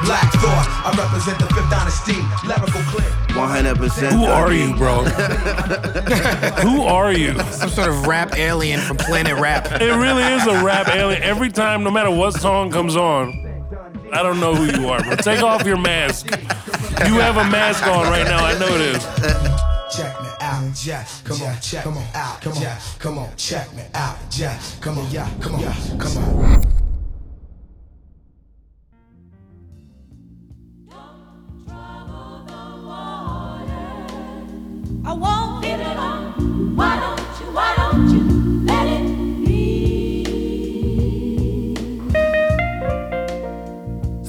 Black 0.04 0.32
Thought, 0.34 0.68
I 0.86 0.92
represent 0.98 1.40
the 1.40 1.46
Fifth 1.54 1.70
Dynasty, 1.70 2.18
lyrical 2.48 2.82
clip. 2.92 3.12
100%. 3.34 4.12
Who 4.12 4.26
are 4.26 4.54
you, 4.54 4.76
bro? 4.76 5.04
Who 6.62 6.84
are 6.84 7.12
you? 7.12 7.38
Some 7.52 7.70
sort 7.70 7.90
of 7.90 8.06
rap 8.06 8.38
alien 8.38 8.80
from 8.80 8.98
Planet 8.98 9.38
Rap. 9.40 9.82
It 9.82 9.94
really 9.96 10.24
is 10.24 10.46
a 10.46 10.64
rap 10.64 10.88
alien. 10.90 11.22
Every 11.24 11.50
time, 11.50 11.84
no 11.84 11.92
matter 11.92 12.12
what 12.12 12.34
song 12.34 12.72
comes 12.72 12.96
on, 12.96 13.30
I 14.14 14.22
don't 14.22 14.40
know 14.40 14.54
who 14.54 14.82
you 14.82 14.90
are, 14.90 15.02
bro. 15.02 15.16
Take 15.16 15.42
off 15.42 15.66
your 15.66 15.78
mask. 15.78 16.30
You 16.32 17.16
have 17.16 17.38
a 17.38 17.50
mask 17.50 17.86
on 17.88 18.06
right 18.06 18.26
now. 18.26 18.46
I 18.46 18.58
know 18.60 18.78
this. 18.78 19.04
Check 19.96 20.22
me 20.22 20.28
out, 20.42 20.74
Jack. 20.74 21.08
Come 21.24 21.42
on, 21.42 21.60
check 21.60 21.86
me 21.86 22.04
out, 22.14 22.42
come 22.42 22.54
on, 22.54 22.78
come 23.00 23.18
on, 23.18 23.36
check 23.36 23.74
me 23.76 23.84
out, 23.94 24.18
Jack. 24.30 24.62
Come 24.80 24.98
on, 24.98 25.12
yeah, 25.12 25.30
come 25.42 25.56
on, 25.56 26.00
come 26.00 26.18
on. 26.18 26.81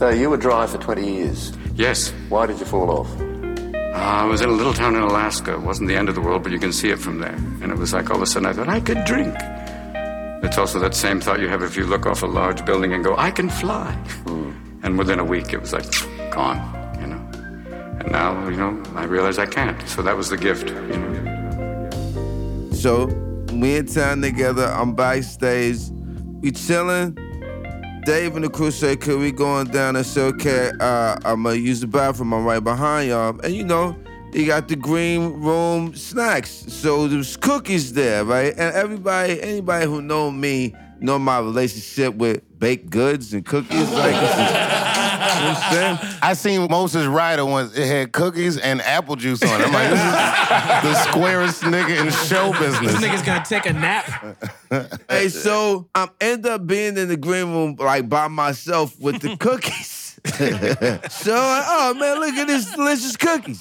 So 0.03 0.09
you 0.11 0.31
were 0.31 0.37
dry 0.37 0.67
for 0.67 0.79
20 0.79 1.07
years. 1.07 1.53
Yes. 1.77 2.13
Why 2.29 2.47
did 2.47 2.59
you 2.59 2.67
fall 2.67 2.91
off? 2.91 3.09
Uh, 3.21 3.93
I 3.95 4.25
was 4.25 4.41
in 4.41 4.49
a 4.49 4.53
little 4.53 4.73
town 4.75 4.97
in 4.97 5.03
Alaska. 5.03 5.53
It 5.53 5.61
wasn't 5.61 5.89
the 5.89 5.95
end 5.95 6.09
of 6.09 6.17
the 6.17 6.21
world, 6.21 6.43
but 6.43 6.51
you 6.51 6.59
can 6.59 6.73
see 6.73 6.91
it 6.91 6.99
from 6.99 7.19
there. 7.21 7.37
And 7.63 7.71
it 7.71 7.79
was 7.79 7.93
like 7.93 8.11
all 8.11 8.17
of 8.17 8.23
a 8.23 8.27
sudden 8.27 8.47
I 8.49 8.53
thought, 8.53 8.69
I 8.69 8.81
could 8.81 9.05
drink. 9.05 9.35
It's 10.43 10.59
also 10.59 10.81
that 10.81 10.97
same 10.97 11.21
thought 11.21 11.39
you 11.39 11.49
have 11.49 11.63
if 11.63 11.77
you 11.77 11.87
look 11.87 12.05
off 12.07 12.25
a 12.25 12.27
large 12.27 12.65
building 12.65 12.93
and 12.95 13.05
go, 13.05 13.17
I 13.17 13.31
can 13.31 13.49
fly. 13.49 13.97
And 14.83 14.99
within 14.99 15.21
a 15.21 15.25
week, 15.25 15.53
it 15.53 15.61
was 15.61 15.73
like, 15.73 15.87
gone, 16.33 16.59
you 16.59 16.73
know. 16.73 16.82
And 18.03 18.11
now, 18.11 18.49
you 18.49 18.57
know, 18.57 18.83
I 18.97 19.05
realize 19.05 19.39
I 19.39 19.47
can't. 19.47 19.81
So 19.89 20.03
that 20.03 20.17
was 20.17 20.29
the 20.29 20.37
gift. 20.37 20.69
So 22.75 23.07
we 23.53 23.77
in 23.77 23.87
town 23.87 24.23
together. 24.23 24.65
I'm 24.65 24.93
backstage. 24.95 25.79
We 26.41 26.51
chilling. 26.51 27.17
Dave 28.05 28.35
and 28.35 28.45
the 28.45 28.51
crew 28.51 28.73
say, 28.73 28.97
"Could 28.97 29.21
we 29.21 29.31
going 29.31 29.69
down?" 29.69 29.95
and 29.95 30.05
said, 30.05 30.35
"Okay, 30.35 30.73
uh, 30.81 31.17
I'm 31.25 31.45
gonna 31.45 31.55
use 31.55 31.81
the 31.81 31.87
bathroom. 31.87 32.35
I'm 32.35 32.45
right 32.45 32.59
behind 32.59 33.11
y'all." 33.11 33.39
And 33.45 33.55
you 33.55 33.63
know, 33.63 33.97
they 34.33 34.47
got 34.47 34.67
the 34.67 34.75
green 34.75 35.41
room 35.41 35.95
snacks. 35.95 36.65
So 36.67 37.07
there's 37.07 37.37
cookies 37.37 37.93
there, 37.93 38.25
right? 38.25 38.53
And 38.59 38.75
everybody, 38.75 39.41
anybody 39.41 39.87
who 39.87 40.03
know 40.03 40.33
me, 40.33 40.75
know 40.99 41.21
my 41.21 41.39
relationship 41.39 42.17
with 42.17 42.43
baked 42.59 42.91
goods 42.91 43.33
and 43.33 43.47
cookies. 43.47 43.89
Like, 43.91 44.92
this 45.35 45.59
is- 45.59 45.73
you 45.73 45.79
know 45.81 45.93
what 45.93 46.03
I'm 46.03 46.07
saying? 46.09 46.19
I 46.23 46.33
seen 46.35 46.67
Moses 46.71 47.07
Ryder 47.07 47.45
once. 47.45 47.77
It 47.77 47.87
had 47.87 48.13
cookies 48.13 48.57
and 48.59 48.81
apple 48.83 49.17
juice 49.17 49.43
on 49.43 49.61
it. 49.61 49.67
I'm 49.67 49.73
like, 49.73 49.91
this 49.91 50.01
is 50.01 51.05
the 51.05 51.11
squarest 51.11 51.63
nigga 51.63 52.01
in 52.05 52.11
show 52.29 52.53
business. 52.59 52.93
This 52.93 53.01
nigga's 53.03 53.23
gonna 53.23 53.45
take 53.45 53.67
a 53.67 53.73
nap. 53.73 54.37
Hey, 55.09 55.29
so 55.29 55.89
I'm 55.95 56.09
end 56.21 56.47
up 56.47 56.67
being 56.67 56.97
in 56.97 57.09
the 57.09 57.17
green 57.17 57.53
room 57.53 57.77
like 57.79 58.09
by 58.09 58.29
myself 58.29 58.99
with 59.01 59.21
the 59.21 59.37
cookies. 59.37 60.01
so, 60.25 61.35
oh 61.35 61.95
man, 61.99 62.21
look 62.21 62.35
at 62.37 62.47
this 62.47 62.73
delicious 62.73 63.17
cookies. 63.17 63.61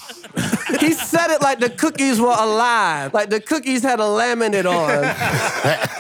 He 0.80 0.94
said 0.94 1.32
it 1.32 1.42
like 1.42 1.60
the 1.60 1.72
cookies 1.72 2.22
were 2.22 2.28
alive, 2.38 3.14
like 3.16 3.30
the 3.32 3.40
cookies 3.40 3.82
had 3.82 4.00
a 4.00 4.04
laminate 4.04 4.66
on. 4.66 5.04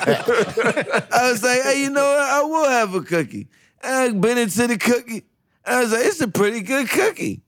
I 0.06 1.32
was 1.32 1.42
like, 1.44 1.62
hey, 1.64 1.82
you 1.82 1.90
know 1.90 2.04
what? 2.04 2.20
I 2.20 2.42
will 2.44 2.70
have 2.70 2.94
a 2.94 3.02
cookie. 3.02 3.48
I 3.84 4.12
bit 4.12 4.38
into 4.38 4.68
the 4.68 4.78
cookie. 4.78 5.24
I 5.66 5.82
was 5.82 5.92
like, 5.92 6.06
it's 6.06 6.22
a 6.22 6.28
pretty 6.28 6.62
good 6.62 6.90
cookie. 6.90 7.42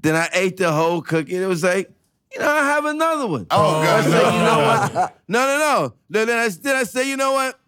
Then 0.00 0.14
I 0.14 0.28
ate 0.32 0.56
the 0.56 0.72
whole 0.72 1.02
cookie 1.02 1.34
and 1.34 1.44
it 1.44 1.48
was 1.48 1.64
like, 1.64 1.90
you 2.32 2.40
know, 2.40 2.50
I 2.50 2.64
have 2.64 2.84
another 2.84 3.26
one. 3.26 3.46
Oh, 3.50 3.78
I 3.78 3.84
God. 3.84 4.04
said, 4.04 4.32
you 4.32 4.40
know 4.40 4.58
what? 4.58 5.16
No, 5.28 5.40
no, 5.40 5.58
no. 5.58 5.94
Then 6.08 6.30
I, 6.30 6.48
then 6.48 6.76
I 6.76 6.84
said, 6.84 7.06
you 7.06 7.16
know 7.16 7.32
what? 7.32 7.58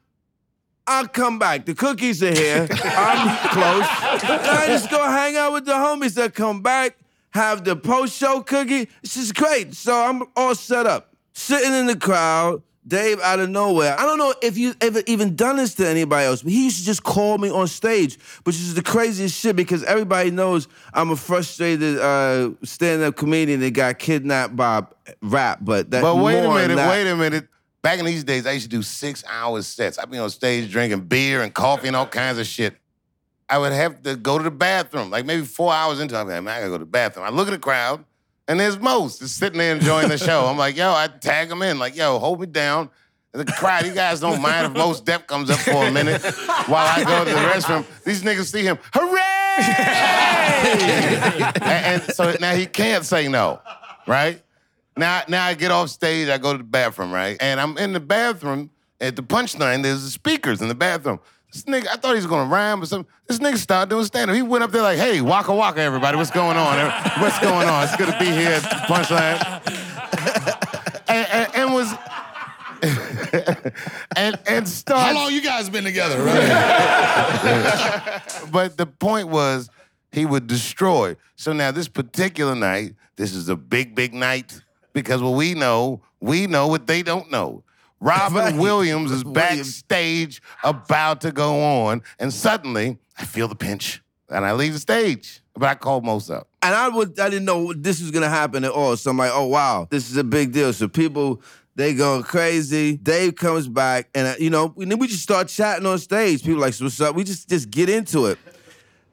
I'll 0.86 1.08
come 1.08 1.38
back. 1.38 1.66
The 1.66 1.74
cookies 1.74 2.22
are 2.22 2.32
here. 2.32 2.66
I'm 2.70 3.48
close. 3.48 3.84
I 3.84 4.64
just 4.68 4.90
go 4.90 5.04
hang 5.04 5.36
out 5.36 5.52
with 5.52 5.66
the 5.66 5.72
homies 5.72 6.14
that 6.14 6.34
come 6.34 6.62
back, 6.62 6.96
have 7.30 7.64
the 7.64 7.76
post-show 7.76 8.40
cookie. 8.42 8.88
This 9.02 9.16
is 9.16 9.32
great. 9.32 9.74
So 9.74 9.94
I'm 9.94 10.22
all 10.34 10.54
set 10.54 10.86
up. 10.86 11.14
Sitting 11.34 11.72
in 11.74 11.86
the 11.86 11.96
crowd, 11.96 12.62
Dave 12.88 13.20
out 13.20 13.38
of 13.38 13.50
nowhere. 13.50 13.94
I 13.98 14.04
don't 14.04 14.18
know 14.18 14.34
if 14.42 14.56
you 14.56 14.74
ever 14.80 15.02
even 15.06 15.36
done 15.36 15.56
this 15.56 15.74
to 15.74 15.86
anybody 15.86 16.26
else, 16.26 16.42
but 16.42 16.52
he 16.52 16.64
used 16.64 16.78
to 16.78 16.84
just 16.84 17.02
call 17.04 17.38
me 17.38 17.50
on 17.50 17.68
stage, 17.68 18.18
which 18.44 18.56
is 18.56 18.74
the 18.74 18.82
craziest 18.82 19.38
shit 19.38 19.54
because 19.56 19.84
everybody 19.84 20.30
knows 20.30 20.68
I'm 20.94 21.10
a 21.10 21.16
frustrated 21.16 21.98
uh, 21.98 22.50
stand-up 22.64 23.16
comedian 23.16 23.60
that 23.60 23.72
got 23.72 23.98
kidnapped 23.98 24.56
by 24.56 24.84
rap. 25.22 25.58
But 25.62 25.90
that 25.90 26.02
But 26.02 26.16
wait 26.16 26.38
a 26.38 26.48
minute, 26.48 26.76
that. 26.76 26.90
wait 26.90 27.10
a 27.10 27.16
minute. 27.16 27.46
Back 27.82 27.98
in 28.00 28.06
these 28.06 28.24
days, 28.24 28.46
I 28.46 28.52
used 28.52 28.64
to 28.64 28.76
do 28.76 28.82
six 28.82 29.22
hour 29.28 29.62
sets. 29.62 29.98
I'd 29.98 30.10
be 30.10 30.18
on 30.18 30.30
stage 30.30 30.70
drinking 30.70 31.02
beer 31.02 31.42
and 31.42 31.54
coffee 31.54 31.86
and 31.86 31.96
all 31.96 32.06
kinds 32.06 32.38
of 32.38 32.46
shit. 32.46 32.76
I 33.48 33.58
would 33.58 33.72
have 33.72 34.02
to 34.02 34.16
go 34.16 34.36
to 34.36 34.44
the 34.44 34.50
bathroom, 34.50 35.10
like 35.10 35.24
maybe 35.24 35.44
four 35.44 35.72
hours 35.72 36.00
into 36.00 36.14
it. 36.14 36.18
I'm 36.18 36.28
like, 36.28 36.42
man, 36.42 36.56
I 36.56 36.58
gotta 36.58 36.70
go 36.70 36.78
to 36.78 36.84
the 36.84 36.90
bathroom. 36.90 37.24
I 37.24 37.30
look 37.30 37.48
at 37.48 37.52
the 37.52 37.58
crowd, 37.58 38.04
and 38.48 38.58
there's 38.58 38.78
Mos 38.78 39.18
just 39.18 39.36
sitting 39.36 39.58
there 39.58 39.76
enjoying 39.76 40.08
the 40.08 40.18
show. 40.18 40.46
I'm 40.46 40.56
like, 40.56 40.76
yo, 40.76 40.92
I 40.92 41.06
tag 41.06 41.50
him 41.50 41.62
in, 41.62 41.78
like, 41.78 41.94
yo, 41.94 42.18
hold 42.18 42.40
me 42.40 42.46
down. 42.46 42.90
The 43.32 43.44
crowd, 43.44 43.84
you 43.84 43.92
guys 43.92 44.20
don't 44.20 44.40
mind 44.40 44.66
if 44.66 44.72
Mos 44.72 45.02
Def 45.02 45.26
comes 45.26 45.50
up 45.50 45.58
for 45.58 45.86
a 45.86 45.92
minute 45.92 46.22
while 46.66 46.86
I 46.86 47.04
go 47.04 47.24
to 47.26 47.30
the 47.30 47.36
restroom. 47.36 47.84
These 48.02 48.22
niggas 48.22 48.50
see 48.50 48.62
him, 48.62 48.78
hooray! 48.94 49.22
and, 51.60 52.02
and 52.02 52.02
so 52.14 52.34
now 52.40 52.54
he 52.54 52.64
can't 52.64 53.04
say 53.04 53.28
no, 53.28 53.60
right? 54.06 54.42
Now, 54.96 55.22
now 55.28 55.44
I 55.44 55.52
get 55.54 55.70
off 55.70 55.90
stage, 55.90 56.28
I 56.28 56.38
go 56.38 56.52
to 56.52 56.58
the 56.58 56.64
bathroom, 56.64 57.12
right? 57.12 57.36
And 57.40 57.60
I'm 57.60 57.76
in 57.76 57.92
the 57.92 58.00
bathroom 58.00 58.70
at 59.00 59.14
the 59.14 59.22
punchline. 59.22 59.82
There's 59.82 60.02
the 60.02 60.10
speakers 60.10 60.62
in 60.62 60.68
the 60.68 60.74
bathroom. 60.74 61.20
This 61.52 61.62
nigga, 61.62 61.88
I 61.88 61.96
thought 61.96 62.10
he 62.10 62.16
was 62.16 62.26
gonna 62.26 62.50
rhyme 62.50 62.82
or 62.82 62.86
something. 62.86 63.10
This 63.26 63.38
nigga 63.38 63.56
started 63.56 63.88
doing 63.90 64.04
stand 64.04 64.30
up. 64.30 64.36
He 64.36 64.42
went 64.42 64.64
up 64.64 64.70
there 64.70 64.82
like, 64.82 64.98
"Hey, 64.98 65.20
waka 65.20 65.54
waka, 65.54 65.80
everybody, 65.80 66.16
what's 66.16 66.30
going 66.30 66.56
on? 66.56 66.76
What's 67.20 67.38
going 67.38 67.68
on? 67.68 67.84
It's 67.84 67.96
good 67.96 68.12
to 68.12 68.18
be 68.18 68.26
here 68.26 68.50
at 68.50 68.62
the 68.62 68.68
punchline." 68.86 69.40
and, 71.08 71.26
and, 71.32 71.54
and 71.54 71.74
was 71.74 71.92
and 74.16 74.38
and 74.46 74.68
started. 74.68 75.04
How 75.04 75.14
long 75.14 75.32
you 75.32 75.40
guys 75.40 75.68
been 75.70 75.84
together, 75.84 76.22
right? 76.22 76.48
but 78.52 78.76
the 78.76 78.86
point 78.86 79.28
was 79.28 79.70
he 80.12 80.26
would 80.26 80.46
destroy. 80.46 81.16
So 81.36 81.52
now 81.52 81.70
this 81.70 81.88
particular 81.88 82.54
night, 82.54 82.94
this 83.16 83.34
is 83.34 83.48
a 83.48 83.56
big, 83.56 83.94
big 83.94 84.14
night 84.14 84.60
because 84.92 85.22
what 85.22 85.30
we 85.34 85.54
know, 85.54 86.02
we 86.20 86.46
know 86.46 86.68
what 86.68 86.86
they 86.86 87.02
don't 87.02 87.30
know. 87.30 87.64
Robin 88.00 88.58
Williams 88.58 89.10
is 89.10 89.24
backstage 89.24 90.40
about 90.62 91.20
to 91.22 91.32
go 91.32 91.60
on, 91.60 92.02
and 92.18 92.32
suddenly 92.32 92.98
I 93.18 93.24
feel 93.24 93.48
the 93.48 93.56
pinch 93.56 94.02
and 94.30 94.44
I 94.44 94.52
leave 94.52 94.72
the 94.72 94.78
stage. 94.78 95.40
But 95.54 95.68
I 95.68 95.74
called 95.74 96.04
Mos 96.04 96.30
up. 96.30 96.48
And 96.62 96.74
I 96.74 96.88
would 96.88 97.18
I 97.18 97.28
didn't 97.28 97.44
know 97.44 97.72
this 97.72 98.00
was 98.00 98.10
gonna 98.10 98.28
happen 98.28 98.64
at 98.64 98.70
all. 98.70 98.96
So 98.96 99.10
I'm 99.10 99.16
like, 99.16 99.32
oh 99.34 99.46
wow, 99.46 99.88
this 99.90 100.10
is 100.10 100.16
a 100.16 100.24
big 100.24 100.52
deal. 100.52 100.72
So 100.72 100.88
people 100.88 101.42
they 101.74 101.94
going 101.94 102.22
crazy. 102.24 102.96
Dave 102.96 103.36
comes 103.36 103.68
back, 103.68 104.08
and 104.14 104.28
uh, 104.28 104.34
you 104.38 104.50
know, 104.50 104.74
and 104.76 104.90
then 104.90 104.98
we 104.98 105.06
just 105.06 105.22
start 105.22 105.48
chatting 105.48 105.86
on 105.86 105.98
stage. 105.98 106.42
People 106.44 106.60
like, 106.60 106.74
so 106.74 106.84
what's 106.84 107.00
up? 107.00 107.14
We 107.14 107.24
just 107.24 107.48
just 107.48 107.70
get 107.70 107.88
into 107.88 108.26
it, 108.26 108.38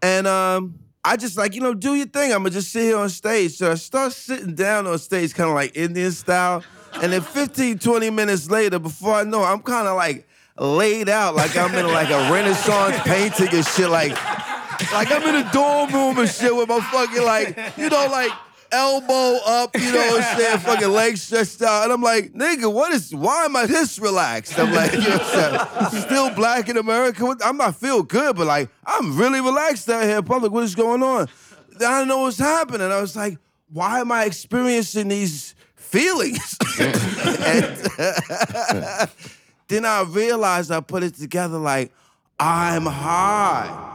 and 0.01 0.27
um. 0.27 0.79
I 1.07 1.17
just 1.17 1.37
like, 1.37 1.53
you 1.53 1.61
know, 1.61 1.75
do 1.75 1.93
your 1.93 2.07
thing. 2.07 2.31
I'm 2.31 2.39
gonna 2.39 2.49
just 2.49 2.71
sit 2.71 2.81
here 2.81 2.97
on 2.97 3.09
stage. 3.09 3.57
So 3.57 3.71
I 3.71 3.75
start 3.75 4.11
sitting 4.11 4.55
down 4.55 4.87
on 4.87 4.97
stage, 4.97 5.35
kind 5.35 5.47
of 5.47 5.55
like 5.55 5.77
Indian 5.77 6.11
style. 6.11 6.63
And 7.01 7.13
then 7.13 7.21
15, 7.21 7.79
20 7.79 8.09
minutes 8.09 8.49
later, 8.49 8.79
before 8.79 9.13
I 9.13 9.23
know, 9.23 9.43
it, 9.43 9.47
I'm 9.47 9.61
kind 9.61 9.87
of 9.87 9.95
like 9.95 10.27
laid 10.57 11.09
out, 11.09 11.35
like 11.35 11.55
I'm 11.57 11.75
in 11.75 11.87
like 11.87 12.09
a 12.09 12.31
Renaissance 12.31 12.97
painting 13.03 13.49
and 13.53 13.65
shit. 13.65 13.89
Like, 13.89 14.11
like 14.91 15.11
I'm 15.11 15.23
in 15.23 15.35
a 15.35 15.51
dorm 15.51 15.91
room 15.91 16.17
and 16.19 16.29
shit 16.29 16.55
with 16.55 16.69
my 16.69 16.79
fucking 16.79 17.23
like, 17.23 17.77
you 17.77 17.89
know, 17.89 18.07
like 18.09 18.31
elbow 18.71 19.37
up, 19.45 19.75
you 19.77 19.91
know 19.91 19.99
what 19.99 20.23
I'm 20.23 20.37
saying, 20.37 20.59
fucking 20.59 20.89
legs 20.89 21.21
stretched 21.21 21.61
out. 21.61 21.83
And 21.83 21.93
I'm 21.93 22.01
like, 22.01 22.33
nigga, 22.33 22.71
what 22.71 22.93
is, 22.93 23.13
why 23.13 23.45
am 23.45 23.55
I 23.55 23.65
this 23.65 23.99
relaxed? 23.99 24.57
I'm 24.57 24.73
like, 24.73 24.93
you 24.93 24.99
know? 24.99 25.89
Still 26.01 26.33
black 26.33 26.69
in 26.69 26.77
America. 26.77 27.35
I'm 27.43 27.57
not 27.57 27.75
feel 27.75 28.03
good, 28.03 28.35
but 28.35 28.47
like, 28.47 28.69
I'm 28.85 29.17
really 29.17 29.41
relaxed 29.41 29.89
out 29.89 30.03
here 30.03 30.21
public. 30.21 30.51
What 30.51 30.63
is 30.63 30.75
going 30.75 31.03
on? 31.03 31.27
I 31.75 31.99
don't 31.99 32.07
know 32.07 32.19
what's 32.19 32.37
happening. 32.37 32.91
I 32.91 33.01
was 33.01 33.15
like, 33.15 33.37
why 33.71 33.99
am 33.99 34.11
I 34.11 34.25
experiencing 34.25 35.09
these 35.09 35.54
feelings? 35.95 36.57
and 36.79 37.75
then 39.67 39.85
I 39.85 40.03
realized 40.07 40.71
I 40.71 40.81
put 40.81 41.03
it 41.03 41.15
together 41.15 41.57
like, 41.57 41.91
I'm 42.39 42.85
high 42.85 43.93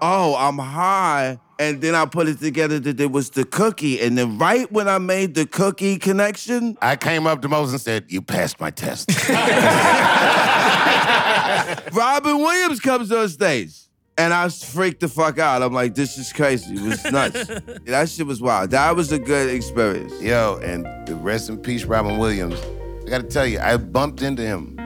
oh, 0.00 0.36
I'm 0.36 0.58
high. 0.58 1.38
And 1.60 1.80
then 1.80 1.96
I 1.96 2.06
put 2.06 2.28
it 2.28 2.38
together 2.38 2.78
that 2.78 3.00
it 3.00 3.10
was 3.10 3.30
the 3.30 3.44
cookie. 3.44 4.00
And 4.00 4.16
then 4.16 4.38
right 4.38 4.70
when 4.70 4.88
I 4.88 4.98
made 4.98 5.34
the 5.34 5.44
cookie 5.44 5.98
connection, 5.98 6.78
I 6.80 6.94
came 6.94 7.26
up 7.26 7.42
to 7.42 7.48
Moses 7.48 7.72
and 7.74 7.80
said, 7.80 8.04
You 8.08 8.22
passed 8.22 8.60
my 8.60 8.70
test. 8.70 9.10
Robin 11.92 12.38
Williams 12.38 12.78
comes 12.78 13.10
on 13.10 13.28
stage. 13.28 13.87
And 14.18 14.34
I 14.34 14.48
freaked 14.48 14.98
the 15.00 15.08
fuck 15.08 15.38
out. 15.38 15.62
I'm 15.62 15.72
like, 15.72 15.94
this 15.94 16.18
is 16.18 16.32
crazy. 16.32 16.74
It 16.74 16.82
was 16.82 17.04
nuts. 17.04 17.46
that 17.86 18.08
shit 18.08 18.26
was 18.26 18.42
wild. 18.42 18.72
That 18.72 18.96
was 18.96 19.12
a 19.12 19.18
good 19.18 19.48
experience. 19.54 20.12
Yo, 20.20 20.58
and 20.60 20.84
the 21.06 21.14
rest 21.14 21.48
in 21.48 21.56
peace, 21.56 21.84
Robin 21.84 22.18
Williams. 22.18 22.60
I 23.06 23.10
gotta 23.10 23.28
tell 23.28 23.46
you, 23.46 23.60
I 23.60 23.76
bumped 23.76 24.22
into 24.22 24.42
him 24.42 24.76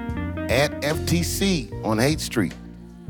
at 0.51 0.71
FTC 0.83 1.73
on 1.83 1.97
8th 1.97 2.21
Street. 2.21 2.55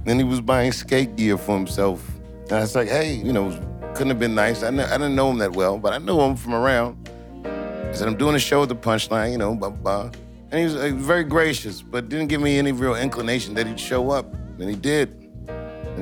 Then 0.05 0.17
he 0.19 0.25
was 0.25 0.41
buying 0.41 0.71
skate 0.71 1.17
gear 1.17 1.37
for 1.37 1.57
himself. 1.57 2.09
And 2.45 2.53
I 2.53 2.61
was 2.61 2.77
like, 2.77 2.89
hey, 2.89 3.15
you 3.15 3.33
know, 3.33 3.51
couldn't 3.95 4.09
have 4.11 4.21
been 4.21 4.35
nice. 4.35 4.63
I, 4.63 4.71
kn- 4.71 4.89
I 4.89 4.93
didn't 4.93 5.17
know 5.17 5.29
him 5.29 5.39
that 5.39 5.53
well, 5.53 5.77
but 5.77 5.93
I 5.93 5.99
knew 5.99 6.21
him 6.21 6.37
from 6.37 6.55
around. 6.55 7.09
I 7.45 7.93
said, 7.93 8.07
I'm 8.07 8.17
doing 8.17 8.37
a 8.37 8.39
show 8.39 8.63
at 8.63 8.69
the 8.69 8.77
Punchline, 8.77 9.33
you 9.33 9.39
know, 9.39 9.55
blah, 9.57 9.71
blah. 9.71 10.09
blah. 10.09 10.21
And 10.53 10.59
he 10.59 10.65
was 10.65 10.77
uh, 10.77 10.93
very 10.95 11.25
gracious, 11.25 11.83
but 11.83 12.09
didn't 12.09 12.29
give 12.29 12.41
me 12.41 12.59
any 12.59 12.71
real 12.73 12.95
inclination 12.95 13.55
that 13.55 13.67
he'd 13.67 13.81
show 13.81 14.11
up. 14.11 14.33
And 14.61 14.71
he 14.71 14.77
did. 14.77 15.22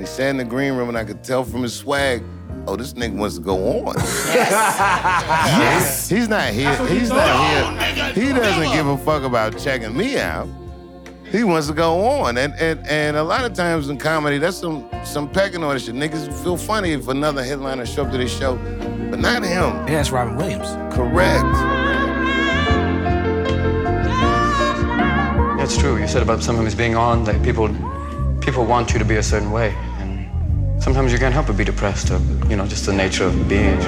And 0.01 0.09
he 0.09 0.15
sat 0.15 0.31
in 0.31 0.39
the 0.39 0.45
green 0.45 0.73
room, 0.73 0.89
and 0.89 0.97
I 0.97 1.05
could 1.05 1.23
tell 1.23 1.45
from 1.45 1.63
his 1.63 1.75
swag, 1.75 2.23
oh, 2.67 2.75
this 2.75 2.95
nigga 2.95 3.17
wants 3.17 3.37
to 3.37 3.43
go 3.43 3.87
on. 3.87 3.95
yes. 3.99 6.09
He's 6.09 6.27
not 6.27 6.55
here. 6.55 6.75
He's 6.87 7.11
not 7.11 7.95
here. 7.95 8.13
He 8.15 8.33
doesn't 8.33 8.73
give 8.73 8.87
a 8.87 8.97
fuck 8.97 9.25
about 9.25 9.59
checking 9.59 9.95
me 9.95 10.19
out. 10.19 10.49
He 11.31 11.45
wants 11.45 11.67
to 11.67 11.75
go 11.75 12.01
on. 12.01 12.39
And 12.39 12.55
and 12.55 12.81
and 12.87 13.19
a 13.19 13.23
lot 13.23 13.45
of 13.45 13.53
times 13.53 13.91
in 13.91 13.99
comedy, 13.99 14.39
that's 14.39 14.57
some 14.57 14.89
some 15.05 15.29
pecking 15.29 15.63
order 15.63 15.79
shit. 15.79 15.95
Niggas 15.95 16.33
feel 16.43 16.57
funny 16.57 16.93
if 16.93 17.09
another 17.09 17.45
headliner 17.45 17.85
show 17.85 18.07
up 18.07 18.13
to 18.13 18.17
their 18.17 18.27
show, 18.27 18.57
but 19.11 19.19
not 19.19 19.43
him. 19.43 19.87
Yeah, 19.87 19.87
that's 19.87 20.11
Robin 20.11 20.35
Williams. 20.35 20.71
Correct. 20.95 21.45
It's 25.61 25.77
true. 25.77 25.99
You 25.99 26.09
said 26.09 26.23
about 26.23 26.43
sometimes 26.43 26.75
being 26.75 26.97
on, 26.97 27.27
like 27.27 27.43
people, 27.43 27.69
people 28.41 28.65
want 28.65 28.95
you 28.95 28.99
to 28.99 29.05
be 29.05 29.17
a 29.17 29.23
certain 29.23 29.53
way, 29.53 29.75
and 29.77 29.90
sometimes 30.81 31.13
you 31.13 31.19
can't 31.19 31.33
help 31.35 31.47
but 31.47 31.57
be 31.57 31.65
depressed, 31.65 32.11
or 32.11 32.19
you 32.49 32.57
know, 32.57 32.67
just 32.67 32.87
the 32.87 32.93
nature 32.93 33.25
of 33.25 33.49
being. 33.49 33.79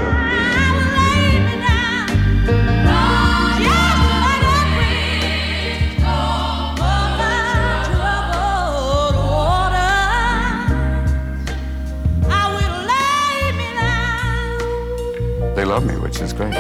They 15.55 15.67
love 15.67 15.87
me, 15.87 15.97
which 15.97 16.21
is 16.21 16.33
great. 16.33 16.55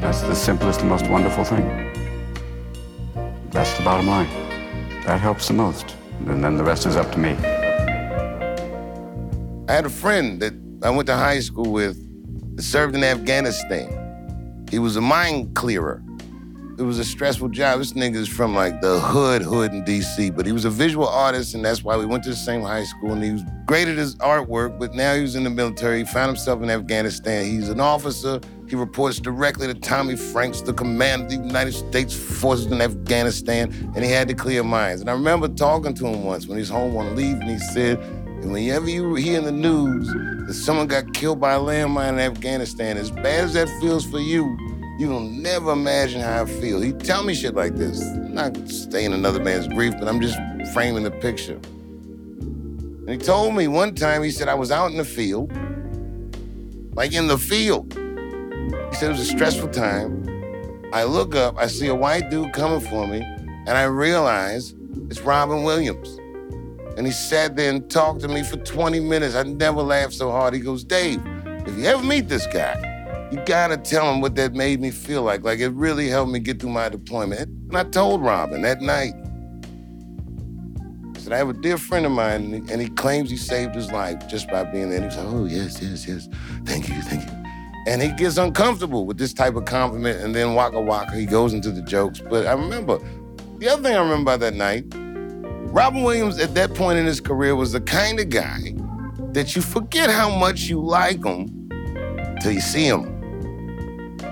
That's 0.00 0.22
the 0.22 0.34
simplest 0.34 0.80
and 0.80 0.88
most 0.88 1.08
wonderful 1.08 1.44
thing. 1.44 1.64
That's 3.50 3.72
the 3.76 3.84
bottom 3.84 4.08
line. 4.08 4.28
That 5.06 5.20
helps 5.20 5.46
the 5.46 5.54
most, 5.54 5.94
and 6.26 6.42
then 6.42 6.56
the 6.56 6.64
rest 6.64 6.86
is 6.86 6.96
up 6.96 7.12
to 7.12 7.18
me. 7.18 7.53
I 9.66 9.72
had 9.72 9.86
a 9.86 9.90
friend 9.90 10.40
that 10.40 10.52
I 10.82 10.90
went 10.90 11.06
to 11.06 11.16
high 11.16 11.40
school 11.40 11.72
with 11.72 11.96
that 12.56 12.62
served 12.62 12.94
in 12.94 13.02
Afghanistan. 13.02 14.66
He 14.70 14.78
was 14.78 14.96
a 14.96 15.00
mine 15.00 15.54
clearer. 15.54 16.02
It 16.78 16.82
was 16.82 16.98
a 16.98 17.04
stressful 17.04 17.48
job. 17.48 17.78
This 17.78 17.94
nigga's 17.94 18.28
from 18.28 18.54
like 18.54 18.82
the 18.82 19.00
hood, 19.00 19.40
hood 19.40 19.72
in 19.72 19.82
DC, 19.84 20.36
but 20.36 20.44
he 20.44 20.52
was 20.52 20.66
a 20.66 20.70
visual 20.70 21.08
artist, 21.08 21.54
and 21.54 21.64
that's 21.64 21.82
why 21.82 21.96
we 21.96 22.04
went 22.04 22.24
to 22.24 22.30
the 22.30 22.36
same 22.36 22.60
high 22.60 22.84
school. 22.84 23.12
And 23.12 23.24
he 23.24 23.30
was 23.30 23.42
great 23.64 23.88
at 23.88 23.96
his 23.96 24.16
artwork, 24.16 24.78
but 24.78 24.92
now 24.92 25.14
he 25.14 25.22
was 25.22 25.34
in 25.34 25.44
the 25.44 25.50
military. 25.50 26.00
He 26.00 26.04
found 26.04 26.28
himself 26.28 26.62
in 26.62 26.68
Afghanistan. 26.68 27.46
He's 27.46 27.70
an 27.70 27.80
officer. 27.80 28.40
He 28.68 28.76
reports 28.76 29.18
directly 29.18 29.66
to 29.66 29.74
Tommy 29.74 30.16
Franks, 30.16 30.60
the 30.60 30.74
commander 30.74 31.24
of 31.24 31.30
the 31.30 31.36
United 31.36 31.72
States 31.72 32.14
forces 32.14 32.66
in 32.66 32.82
Afghanistan, 32.82 33.72
and 33.94 34.04
he 34.04 34.10
had 34.10 34.28
to 34.28 34.34
clear 34.34 34.62
mines. 34.62 35.00
And 35.00 35.08
I 35.08 35.14
remember 35.14 35.48
talking 35.48 35.94
to 35.94 36.06
him 36.06 36.24
once 36.24 36.46
when 36.46 36.58
he 36.58 36.60
was 36.60 36.68
home 36.68 36.96
on 36.98 37.16
leave, 37.16 37.36
and 37.36 37.48
he 37.48 37.58
said, 37.58 37.98
and 38.44 38.52
whenever 38.52 38.90
you 38.90 39.14
hear 39.14 39.38
in 39.38 39.44
the 39.44 39.52
news 39.52 40.06
that 40.46 40.52
someone 40.52 40.86
got 40.86 41.14
killed 41.14 41.40
by 41.40 41.54
a 41.54 41.58
landmine 41.58 42.10
in 42.10 42.18
Afghanistan, 42.18 42.98
as 42.98 43.10
bad 43.10 43.44
as 43.44 43.54
that 43.54 43.70
feels 43.80 44.04
for 44.04 44.20
you, 44.20 44.54
You 44.96 45.08
will 45.08 45.20
never 45.20 45.72
imagine 45.72 46.20
how 46.20 46.42
I 46.42 46.46
feel. 46.46 46.80
He 46.80 46.92
tell 46.92 47.24
me 47.24 47.34
shit 47.34 47.54
like 47.54 47.74
this. 47.74 48.00
I'm 48.00 48.34
not 48.34 48.56
staying 48.68 49.12
another 49.12 49.42
man's 49.42 49.66
grief, 49.66 49.92
but 49.98 50.06
I'm 50.06 50.20
just 50.20 50.38
framing 50.72 51.02
the 51.02 51.10
picture. 51.10 51.58
And 52.36 53.10
he 53.10 53.18
told 53.18 53.56
me 53.56 53.66
one 53.66 53.96
time, 53.96 54.22
he 54.22 54.30
said, 54.30 54.48
I 54.48 54.54
was 54.54 54.70
out 54.70 54.92
in 54.92 54.96
the 54.96 55.04
field, 55.04 55.52
like 56.94 57.12
in 57.12 57.26
the 57.26 57.38
field. 57.38 57.92
He 57.92 58.94
said 58.94 59.08
it 59.08 59.18
was 59.18 59.20
a 59.20 59.24
stressful 59.24 59.70
time. 59.70 60.22
I 60.92 61.02
look 61.02 61.34
up, 61.34 61.58
I 61.58 61.66
see 61.66 61.88
a 61.88 61.94
white 61.94 62.30
dude 62.30 62.52
coming 62.52 62.80
for 62.80 63.08
me, 63.08 63.20
and 63.66 63.70
I 63.70 63.84
realize 63.84 64.76
it's 65.10 65.22
Robin 65.22 65.64
Williams. 65.64 66.20
And 66.96 67.06
he 67.06 67.12
sat 67.12 67.56
there 67.56 67.70
and 67.70 67.90
talked 67.90 68.20
to 68.20 68.28
me 68.28 68.42
for 68.42 68.56
20 68.56 69.00
minutes. 69.00 69.34
I 69.34 69.42
never 69.42 69.82
laughed 69.82 70.14
so 70.14 70.30
hard. 70.30 70.54
He 70.54 70.60
goes, 70.60 70.84
Dave, 70.84 71.20
if 71.66 71.76
you 71.76 71.84
ever 71.86 72.02
meet 72.02 72.28
this 72.28 72.46
guy, 72.46 73.28
you 73.32 73.40
gotta 73.46 73.76
tell 73.76 74.12
him 74.12 74.20
what 74.20 74.36
that 74.36 74.52
made 74.52 74.80
me 74.80 74.90
feel 74.90 75.22
like. 75.22 75.42
Like 75.42 75.58
it 75.58 75.70
really 75.70 76.08
helped 76.08 76.30
me 76.30 76.38
get 76.38 76.60
through 76.60 76.70
my 76.70 76.88
deployment. 76.88 77.48
And 77.48 77.76
I 77.76 77.82
told 77.84 78.22
Robin 78.22 78.62
that 78.62 78.80
night. 78.80 79.14
I 81.16 81.20
said, 81.20 81.32
I 81.32 81.36
have 81.38 81.48
a 81.48 81.54
dear 81.54 81.78
friend 81.78 82.06
of 82.06 82.12
mine, 82.12 82.66
and 82.70 82.80
he, 82.80 82.88
claims 82.88 83.30
he 83.30 83.36
saved 83.36 83.74
his 83.74 83.90
life 83.90 84.28
just 84.28 84.48
by 84.50 84.62
being 84.64 84.90
there. 84.90 85.02
And 85.02 85.10
he 85.10 85.16
was 85.18 85.26
like, 85.26 85.34
oh, 85.34 85.44
yes, 85.46 85.82
yes, 85.82 86.06
yes. 86.06 86.28
Thank 86.64 86.88
you, 86.88 87.00
thank 87.02 87.24
you. 87.24 87.44
And 87.86 88.00
he 88.00 88.12
gets 88.12 88.36
uncomfortable 88.36 89.04
with 89.04 89.18
this 89.18 89.32
type 89.32 89.56
of 89.56 89.64
compliment, 89.64 90.20
and 90.20 90.34
then 90.34 90.54
waka 90.54 90.80
waka, 90.80 91.16
he 91.16 91.26
goes 91.26 91.52
into 91.52 91.70
the 91.70 91.82
jokes. 91.82 92.20
But 92.20 92.46
I 92.46 92.52
remember, 92.52 92.98
the 93.58 93.68
other 93.68 93.82
thing 93.82 93.96
I 93.96 94.00
remember 94.00 94.32
about 94.34 94.40
that 94.40 94.54
night, 94.54 94.84
Robin 95.74 96.04
Williams 96.04 96.38
at 96.38 96.54
that 96.54 96.72
point 96.72 97.00
in 97.00 97.04
his 97.04 97.20
career 97.20 97.56
was 97.56 97.72
the 97.72 97.80
kind 97.80 98.20
of 98.20 98.28
guy 98.28 98.72
that 99.32 99.56
you 99.56 99.60
forget 99.60 100.08
how 100.08 100.30
much 100.30 100.68
you 100.68 100.80
like 100.80 101.24
him 101.24 101.68
till 102.40 102.52
you 102.52 102.60
see 102.60 102.86
him. 102.86 103.02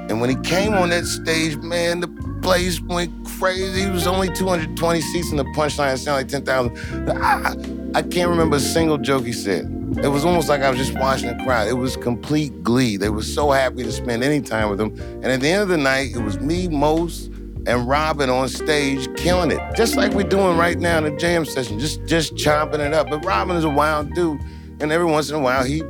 And 0.09 0.21
when 0.21 0.31
he 0.31 0.37
came 0.37 0.73
on 0.75 0.91
that 0.91 1.05
stage, 1.05 1.57
man, 1.57 1.99
the 1.99 2.07
place 2.43 2.81
went 2.81 3.11
crazy. 3.27 3.83
It 3.83 3.91
was 3.91 4.07
only 4.07 4.33
220 4.33 5.01
seats 5.01 5.33
in 5.33 5.37
the 5.37 5.45
punchline. 5.47 5.93
It 5.93 5.99
sounded 5.99 6.33
like 6.33 6.45
10,000. 6.45 7.11
I, 7.11 7.99
I 7.99 8.03
can't 8.03 8.31
remember 8.31 8.59
a 8.59 8.61
single 8.61 8.97
joke 8.97 9.25
he 9.25 9.33
said. 9.33 9.65
It 10.01 10.09
was 10.09 10.25
almost 10.25 10.49
like 10.49 10.61
I 10.61 10.71
was 10.71 10.79
just 10.79 10.95
watching 10.95 11.37
the 11.37 11.43
crowd. 11.43 11.67
It 11.67 11.75
was 11.75 11.97
complete 11.97 12.63
glee. 12.63 12.97
They 12.97 13.09
were 13.09 13.21
so 13.21 13.51
happy 13.51 13.83
to 13.83 13.91
spend 13.91 14.23
any 14.23 14.43
time 14.43 14.71
with 14.71 14.81
him. 14.81 14.97
And 15.25 15.27
at 15.27 15.41
the 15.41 15.49
end 15.49 15.63
of 15.63 15.69
the 15.69 15.77
night, 15.77 16.15
it 16.15 16.23
was 16.23 16.39
me, 16.39 16.69
Mos, 16.69 17.31
and 17.67 17.87
Robin 17.89 18.29
on 18.31 18.49
stage 18.49 19.09
killing 19.17 19.51
it. 19.51 19.61
Just 19.77 19.97
like 19.97 20.13
we're 20.13 20.29
doing 20.29 20.57
right 20.57 20.79
now 20.79 20.99
in 20.99 21.05
the 21.05 21.17
jam 21.17 21.45
session, 21.45 21.79
just 21.79 22.05
just 22.07 22.37
chopping 22.37 22.81
it 22.81 22.93
up. 22.93 23.09
But 23.11 23.25
Robin 23.25 23.57
is 23.57 23.65
a 23.65 23.71
wild 23.71 24.13
dude. 24.15 24.41
And 24.81 24.91
every 24.91 25.07
once 25.07 25.31
in 25.31 25.37
a 25.37 25.39
while, 25.39 25.63
he 25.63 25.83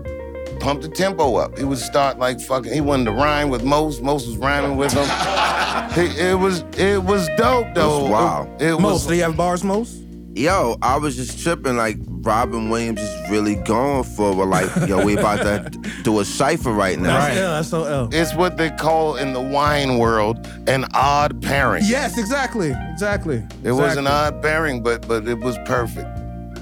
pumped 0.61 0.83
the 0.83 0.89
tempo 0.89 1.37
up. 1.37 1.57
He 1.57 1.65
would 1.65 1.79
start 1.79 2.19
like 2.19 2.41
fucking. 2.41 2.73
He 2.73 2.81
wanted 2.81 3.07
to 3.07 3.13
rhyme 3.13 3.49
with 3.49 3.65
Mos. 3.65 4.01
Mos 4.01 4.27
was 4.27 4.37
rhyming 4.37 4.77
with 4.77 4.93
him. 4.93 5.09
He- 5.95 6.19
it 6.19 6.39
was 6.39 6.65
it 6.79 7.03
was 7.03 7.29
dope 7.37 7.75
though. 7.75 8.09
Wow. 8.09 8.49
It, 8.61 8.79
was. 8.81 9.07
do 9.07 9.15
you 9.15 9.23
have 9.23 9.37
bars, 9.37 9.63
Mos? 9.65 10.01
Yo, 10.35 10.77
I 10.81 10.97
was 10.97 11.17
just 11.17 11.43
tripping 11.43 11.77
like 11.77 11.97
Robin 12.23 12.71
Williams 12.71 13.01
is 13.01 13.31
really 13.31 13.57
going 13.57 14.05
for 14.05 14.31
it. 14.31 14.47
Like, 14.47 14.89
yo, 14.89 15.05
we 15.05 15.17
about 15.17 15.43
to 15.43 15.79
do 16.03 16.21
a 16.21 16.25
cipher 16.25 16.73
right 16.73 16.99
now. 16.99 17.19
that's 17.35 17.69
so 17.69 17.87
ill. 17.87 18.09
It's 18.13 18.35
what 18.35 18.57
they 18.57 18.71
call 18.71 19.17
in 19.17 19.33
the 19.33 19.41
wine 19.41 19.99
world 19.99 20.47
an 20.69 20.87
odd 20.95 21.43
pairing. 21.43 21.83
Yes, 21.87 22.19
exactly, 22.19 22.73
exactly. 22.93 23.43
It 23.65 23.73
was 23.73 23.97
an 23.97 24.07
odd 24.07 24.41
pairing, 24.43 24.83
but 24.83 25.07
but 25.09 25.27
it 25.27 25.41
was 25.41 25.57
perfect. 25.67 26.09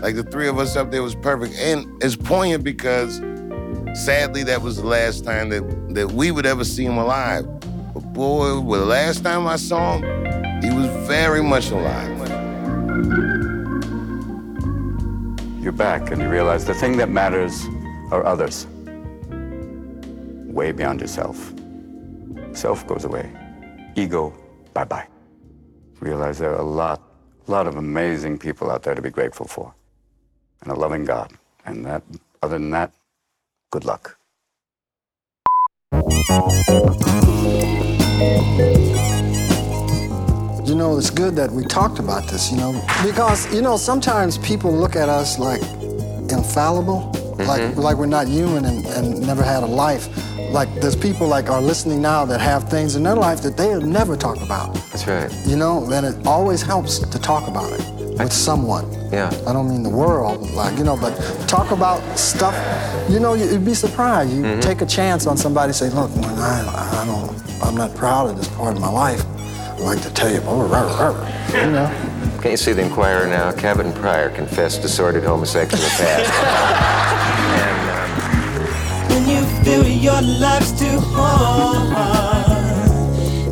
Like 0.00 0.14
the 0.16 0.22
three 0.22 0.48
of 0.48 0.58
us 0.58 0.76
up 0.76 0.90
there 0.90 1.02
was 1.02 1.14
perfect, 1.14 1.54
and 1.58 1.86
it's 2.02 2.16
poignant 2.16 2.64
because 2.64 3.20
sadly 3.94 4.42
that 4.44 4.62
was 4.62 4.76
the 4.78 4.86
last 4.86 5.24
time 5.24 5.50
that 5.50 5.94
that 5.94 6.12
we 6.12 6.30
would 6.30 6.46
ever 6.46 6.64
see 6.64 6.84
him 6.86 6.96
alive. 6.96 7.44
But 7.92 8.00
boy, 8.14 8.60
well, 8.60 8.80
the 8.80 8.86
last 8.86 9.22
time 9.22 9.46
I 9.46 9.56
saw 9.56 9.98
him, 9.98 10.62
he 10.62 10.70
was 10.70 10.86
very 11.06 11.42
much 11.42 11.70
alive. 11.70 12.19
You're 15.60 15.72
back 15.72 16.10
and 16.10 16.22
you 16.22 16.28
realize 16.30 16.64
the 16.64 16.72
thing 16.72 16.96
that 16.96 17.10
matters 17.10 17.66
are 18.10 18.24
others. 18.24 18.66
Way 20.46 20.72
beyond 20.72 21.02
yourself. 21.02 21.52
Self 22.52 22.86
goes 22.86 23.04
away. 23.04 23.30
Ego, 23.94 24.32
bye 24.72 24.84
bye. 24.84 25.06
Realize 26.00 26.38
there 26.38 26.52
are 26.52 26.60
a 26.60 26.62
lot, 26.62 27.02
lot 27.46 27.66
of 27.66 27.76
amazing 27.76 28.38
people 28.38 28.70
out 28.70 28.82
there 28.84 28.94
to 28.94 29.02
be 29.02 29.10
grateful 29.10 29.46
for. 29.46 29.74
And 30.62 30.72
a 30.72 30.74
loving 30.74 31.04
God. 31.04 31.34
And 31.66 31.84
that, 31.84 32.02
other 32.42 32.58
than 32.58 32.70
that, 32.70 32.92
good 33.70 33.84
luck. 33.84 34.16
You 40.80 40.86
know, 40.86 40.96
it's 40.96 41.10
good 41.10 41.36
that 41.36 41.50
we 41.52 41.62
talked 41.62 41.98
about 41.98 42.26
this, 42.30 42.50
you 42.50 42.56
know, 42.56 42.72
because, 43.04 43.52
you 43.54 43.60
know, 43.60 43.76
sometimes 43.76 44.38
people 44.38 44.72
look 44.74 44.96
at 44.96 45.10
us 45.10 45.38
like 45.38 45.60
infallible, 46.30 47.12
like, 47.36 47.76
like 47.76 47.98
we're 47.98 48.06
not 48.06 48.26
human 48.26 48.64
and, 48.64 48.86
and 48.86 49.20
never 49.26 49.42
had 49.42 49.62
a 49.62 49.66
life. 49.66 50.08
Like, 50.38 50.74
there's 50.80 50.96
people 50.96 51.26
like 51.28 51.50
are 51.50 51.60
listening 51.60 52.00
now 52.00 52.24
that 52.24 52.40
have 52.40 52.70
things 52.70 52.96
in 52.96 53.02
their 53.02 53.14
life 53.14 53.42
that 53.42 53.58
they'll 53.58 53.82
never 53.82 54.16
talk 54.16 54.40
about. 54.40 54.72
That's 54.90 55.06
right. 55.06 55.30
You 55.46 55.56
know, 55.56 55.84
and 55.92 56.06
it 56.06 56.26
always 56.26 56.62
helps 56.62 56.98
to 57.00 57.18
talk 57.20 57.46
about 57.46 57.70
it 57.78 58.18
with 58.18 58.32
someone. 58.32 58.90
Yeah. 59.12 59.28
I 59.46 59.52
don't 59.52 59.68
mean 59.68 59.82
the 59.82 59.90
world, 59.90 60.50
like, 60.52 60.78
you 60.78 60.84
know, 60.84 60.96
but 60.96 61.14
talk 61.46 61.72
about 61.72 62.00
stuff, 62.18 62.54
you 63.10 63.20
know, 63.20 63.34
you- 63.34 63.50
you'd 63.50 63.66
be 63.66 63.74
surprised. 63.74 64.30
You 64.32 64.44
Mhm. 64.44 64.62
take 64.62 64.80
a 64.80 64.86
chance 64.86 65.26
on 65.26 65.36
somebody, 65.36 65.74
say, 65.74 65.90
look, 65.90 66.10
man, 66.16 66.38
I, 66.38 67.02
I 67.02 67.04
don't, 67.04 67.34
I'm 67.62 67.74
not 67.76 67.94
proud 67.94 68.30
of 68.30 68.38
this 68.38 68.48
part 68.48 68.76
of 68.76 68.80
my 68.80 68.88
life. 68.90 69.22
I'd 69.80 69.86
like 69.86 70.02
to 70.02 70.12
tell 70.12 70.28
you, 70.28 70.34
you 70.34 70.42
know. 71.72 71.88
Can't 72.42 72.50
you 72.50 72.56
see 72.58 72.74
the 72.74 72.82
Inquirer 72.82 73.26
now? 73.26 73.50
Cabot 73.50 73.86
and 73.86 73.94
Pryor 73.94 74.28
confessed 74.28 74.82
to 74.82 74.88
sordid 74.90 75.24
homosexual 75.24 75.88
past. 75.88 76.30
Uh, 79.00 79.08
when 79.08 79.26
you 79.26 79.42
feel 79.64 79.86
your 79.86 80.20
life's 80.20 80.78
too 80.78 81.00
hard, 81.00 81.88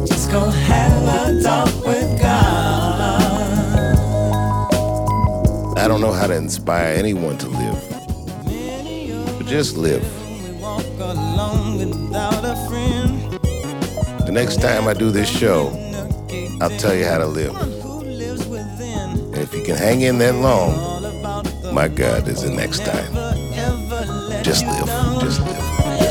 just 0.06 0.30
go 0.30 0.50
have 0.50 1.02
a 1.02 1.42
talk 1.42 1.86
with 1.86 2.20
God. 2.20 3.96
I 5.78 5.88
don't 5.88 6.02
know 6.02 6.12
how 6.12 6.26
to 6.26 6.36
inspire 6.36 6.94
anyone 6.94 7.38
to 7.38 7.48
live, 7.48 7.78
but 9.38 9.46
just 9.46 9.78
live. 9.78 10.04
Walk 10.60 10.84
without 11.78 12.44
a 12.44 12.54
friend. 12.68 13.32
The 14.26 14.32
next 14.32 14.60
time 14.60 14.86
I 14.86 14.92
do 14.92 15.10
this 15.10 15.28
show, 15.28 15.87
I'll 16.60 16.76
tell 16.76 16.94
you 16.94 17.04
how 17.04 17.18
to 17.18 17.26
live. 17.26 17.54
And 17.56 19.36
if 19.36 19.54
you 19.54 19.62
can 19.62 19.76
hang 19.76 20.00
in 20.00 20.18
that 20.18 20.34
long, 20.34 20.74
my 21.72 21.86
God, 21.86 22.24
there's 22.24 22.42
the 22.42 22.50
next 22.50 22.84
time. 22.84 23.14
Just 24.42 24.66
live. 24.66 24.86
Just 25.20 25.40
live. 25.40 25.56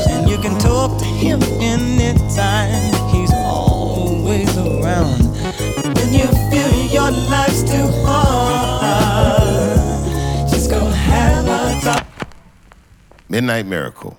And 0.08 0.28
you 0.28 0.38
can 0.38 0.58
talk 0.58 0.98
to 0.98 1.04
him 1.04 1.42
anytime. 1.60 2.94
He's 3.10 3.32
always 3.34 4.56
around. 4.56 5.20
When 5.96 6.14
you 6.14 6.26
feel 6.50 6.72
your 6.92 7.10
life's 7.10 7.62
too 7.62 7.86
hard, 8.06 9.78
just 10.48 10.70
go 10.70 10.80
have 10.86 11.46
a 11.46 11.80
talk. 11.82 12.06
Midnight 13.28 13.66
Miracle. 13.66 14.16